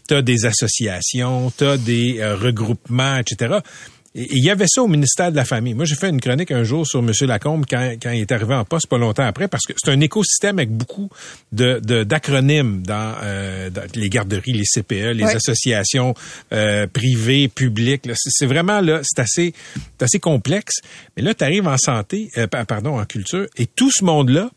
[0.08, 3.58] Tu as des associations, tu as des euh, regroupements, etc.
[4.12, 5.72] Il y avait ça au ministère de la Famille.
[5.72, 7.12] Moi, j'ai fait une chronique un jour sur M.
[7.28, 10.00] Lacombe quand, quand il est arrivé en poste, pas longtemps après, parce que c'est un
[10.00, 11.08] écosystème avec beaucoup
[11.52, 15.36] de de- d'acronymes dans, euh, dans les garderies, les CPE, les Ouais.
[15.36, 16.14] associations
[16.52, 18.02] euh, privées, publiques.
[18.16, 20.80] C'est vraiment là, c'est assez, c'est assez complexe.
[21.16, 24.50] Mais là, tu arrives en santé, euh, pa- pardon, en culture, et tout ce monde-là,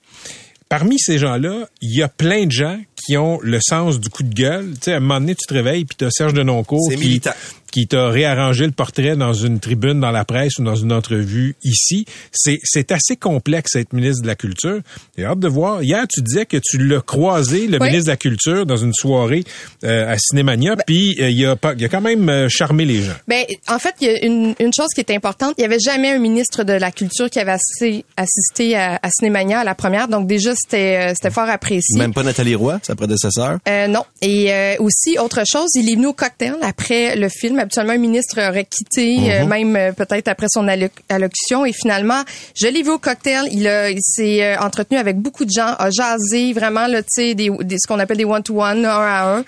[0.68, 4.24] parmi ces gens-là, il y a plein de gens qui ont le sens du coup
[4.24, 4.72] de gueule.
[4.76, 6.98] Tu sais, à un moment donné, tu te réveilles, puis tu as Serge Denoncourt C'est
[6.98, 7.34] militant.
[7.74, 11.56] Qui t'a réarrangé le portrait dans une tribune dans la presse ou dans une entrevue
[11.64, 12.06] ici.
[12.32, 14.80] C'est, c'est assez complexe être ministre de la Culture.
[15.18, 15.82] J'ai hâte de voir.
[15.82, 17.88] Hier, tu disais que tu l'as croisé, le Oui.
[17.88, 19.44] ministre de la Culture, dans une soirée
[19.84, 23.02] euh, à Cinémania, puis euh, il, a pas, il a quand même euh, charmé les
[23.02, 23.16] gens.
[23.28, 25.56] Ben, en fait, il y a une, une chose qui est importante.
[25.58, 29.10] Il n'y avait jamais un ministre de la Culture qui avait assez assisté à, à
[29.10, 30.08] Cinémania à la première.
[30.08, 31.98] Donc, déjà, c'était, euh, c'était fort apprécié.
[31.98, 33.58] Même pas Nathalie Roy, sa prédécesseur?
[33.68, 34.04] Euh, non.
[34.22, 37.63] Et euh, aussi, autre chose, il est venu au cocktail après le film.
[37.64, 41.66] Habituellement, un ministre aurait quitté, euh, même euh, peut-être après son allo- allocution.
[41.66, 42.22] Et finalement,
[42.56, 43.48] je l'ai vu au cocktail.
[43.52, 47.08] Il, a, il s'est euh, entretenu avec beaucoup de gens, a jasé vraiment, là, tu
[47.10, 49.44] sais, des, des- ce qu'on appelle des one-to-one, un à un.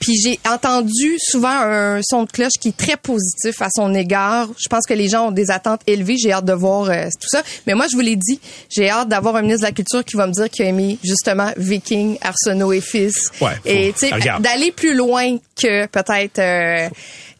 [0.00, 4.48] Puis j'ai entendu souvent un son de cloche qui est très positif à son égard.
[4.58, 6.16] Je pense que les gens ont des attentes élevées.
[6.16, 7.42] J'ai hâte de voir euh, tout ça.
[7.66, 8.40] Mais moi, je vous l'ai dit,
[8.74, 10.96] j'ai hâte d'avoir un ministre de la Culture qui va me dire qu'il a aimé
[11.04, 13.28] justement Viking, Arsenault et Fils.
[13.42, 13.92] Ouais, et
[14.40, 16.88] d'aller plus loin que peut-être euh,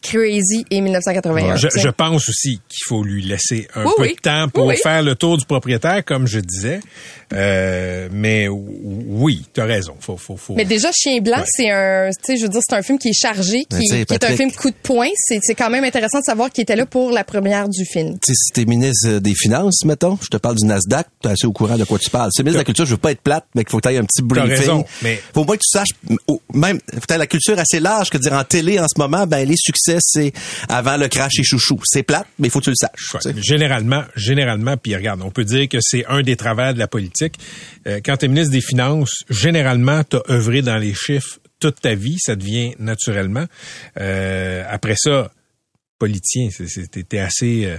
[0.01, 1.55] Crazy et 1981.
[1.57, 4.15] Je, pense aussi qu'il faut lui laisser un Oui, peu oui.
[4.15, 4.81] de temps pour Oui, oui.
[4.81, 6.79] faire le tour du propriétaire, comme je disais.
[7.33, 9.93] Euh, mais oui, tu as raison.
[9.99, 10.55] Faut, faut, faut.
[10.55, 11.43] Mais déjà, Chien Blanc, Ouais.
[11.47, 14.13] c'est un, tu sais, je veux dire, c'est un film qui est chargé, qui, qui
[14.13, 15.07] est un film coup de poing.
[15.15, 18.17] C'est, c'est quand même intéressant de savoir qu'il était là pour la première du film.
[18.19, 21.45] Tu sais, si t'es ministre des Finances, mettons, je te parle du Nasdaq, t'es assez
[21.47, 22.31] au courant de quoi tu parles.
[22.35, 23.97] T'es ministre de la Culture, je veux pas être plate, mais qu'il faut que t'ailles
[23.97, 24.57] un petit T'as briefing.
[24.57, 25.89] raison, mais- Faut pas que tu saches,
[26.53, 29.47] même, faut que la culture assez large que dire en télé en ce moment, ben,
[29.47, 30.31] les succès, c'est
[30.69, 31.79] avant le crash et chouchou.
[31.83, 33.13] C'est plate, mais il faut que tu le saches.
[33.13, 33.41] Ouais, tu sais.
[33.41, 37.35] généralement, généralement, puis regarde, on peut dire que c'est un des travers de la politique.
[37.87, 41.79] Euh, quand tu es ministre des Finances, généralement, tu as œuvré dans les chiffres toute
[41.81, 43.45] ta vie, ça devient naturellement.
[43.99, 45.31] Euh, après ça,
[45.99, 46.49] politicien,
[47.07, 47.65] t'es assez...
[47.65, 47.77] Euh,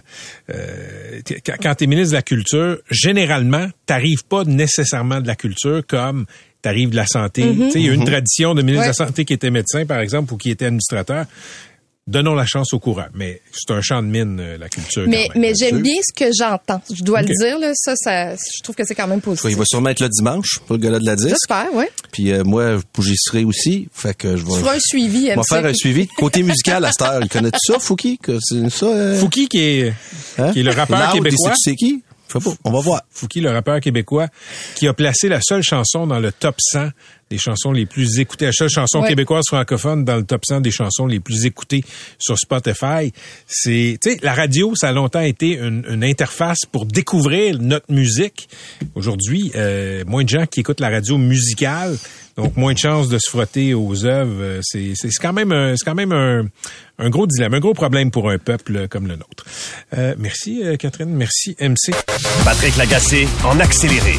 [0.54, 1.20] euh,
[1.60, 6.26] quand t'es ministre de la Culture, généralement, t'arrives pas nécessairement de la culture comme
[6.62, 7.42] t'arrives de la santé.
[7.42, 8.06] Tu sais, Il y a une Mhm.
[8.06, 11.26] tradition de ministre de la Santé qui était médecin, par exemple, ou qui était administrateur.
[12.08, 13.06] Donnons la chance au courant.
[13.14, 15.04] Mais c'est un champ de mine, euh, la culture.
[15.06, 15.40] Mais, quand même.
[15.42, 16.82] mais j'aime bien ce que j'entends.
[16.92, 17.70] Je dois le dire, là.
[17.76, 19.48] Ça, ça, je trouve que c'est quand même positif.
[19.48, 21.28] Il va sûrement être là dimanche pour le gala de la disque.
[21.28, 21.90] J'espère, ouais.
[22.10, 23.88] Puis euh, moi, j'y serai aussi.
[23.92, 24.52] Fait que je vais.
[24.52, 26.08] Tu feras un suivi, On va faire un suivi.
[26.08, 28.18] Côté musical, à cette heure, il connaît ça, Fouki?
[28.40, 28.86] C'est ça?
[28.86, 29.20] euh?
[29.20, 29.94] Fouki qui est,
[30.52, 31.52] qui est le rappeur Loud, québécois.
[31.56, 32.02] c'est qui?
[32.64, 33.02] On va voir.
[33.10, 34.26] Fouki, le rappeur québécois,
[34.74, 36.88] qui a placé la seule chanson dans le top 100
[37.32, 39.08] des chansons les plus écoutées, la seule chanson Ouais.
[39.08, 41.82] québécoise francophone dans le top 100 des chansons les plus écoutées
[42.18, 43.10] sur Spotify.
[43.46, 47.90] C'est, tu sais, la radio, ça a longtemps été une, une interface pour découvrir notre
[47.90, 48.48] musique.
[48.94, 51.96] Aujourd'hui, euh, moins de gens qui écoutent la radio musicale,
[52.36, 54.36] donc moins de chances de se frotter aux œuvres.
[54.40, 56.44] Euh, C'est, c'est, c'est quand même, un, c'est quand même un,
[56.98, 59.44] un gros dilemme, un gros problème pour un peuple comme le nôtre.
[59.96, 61.94] Euh, merci euh, Catherine, merci MC.
[62.44, 64.18] Patrick Lagacé en accéléré.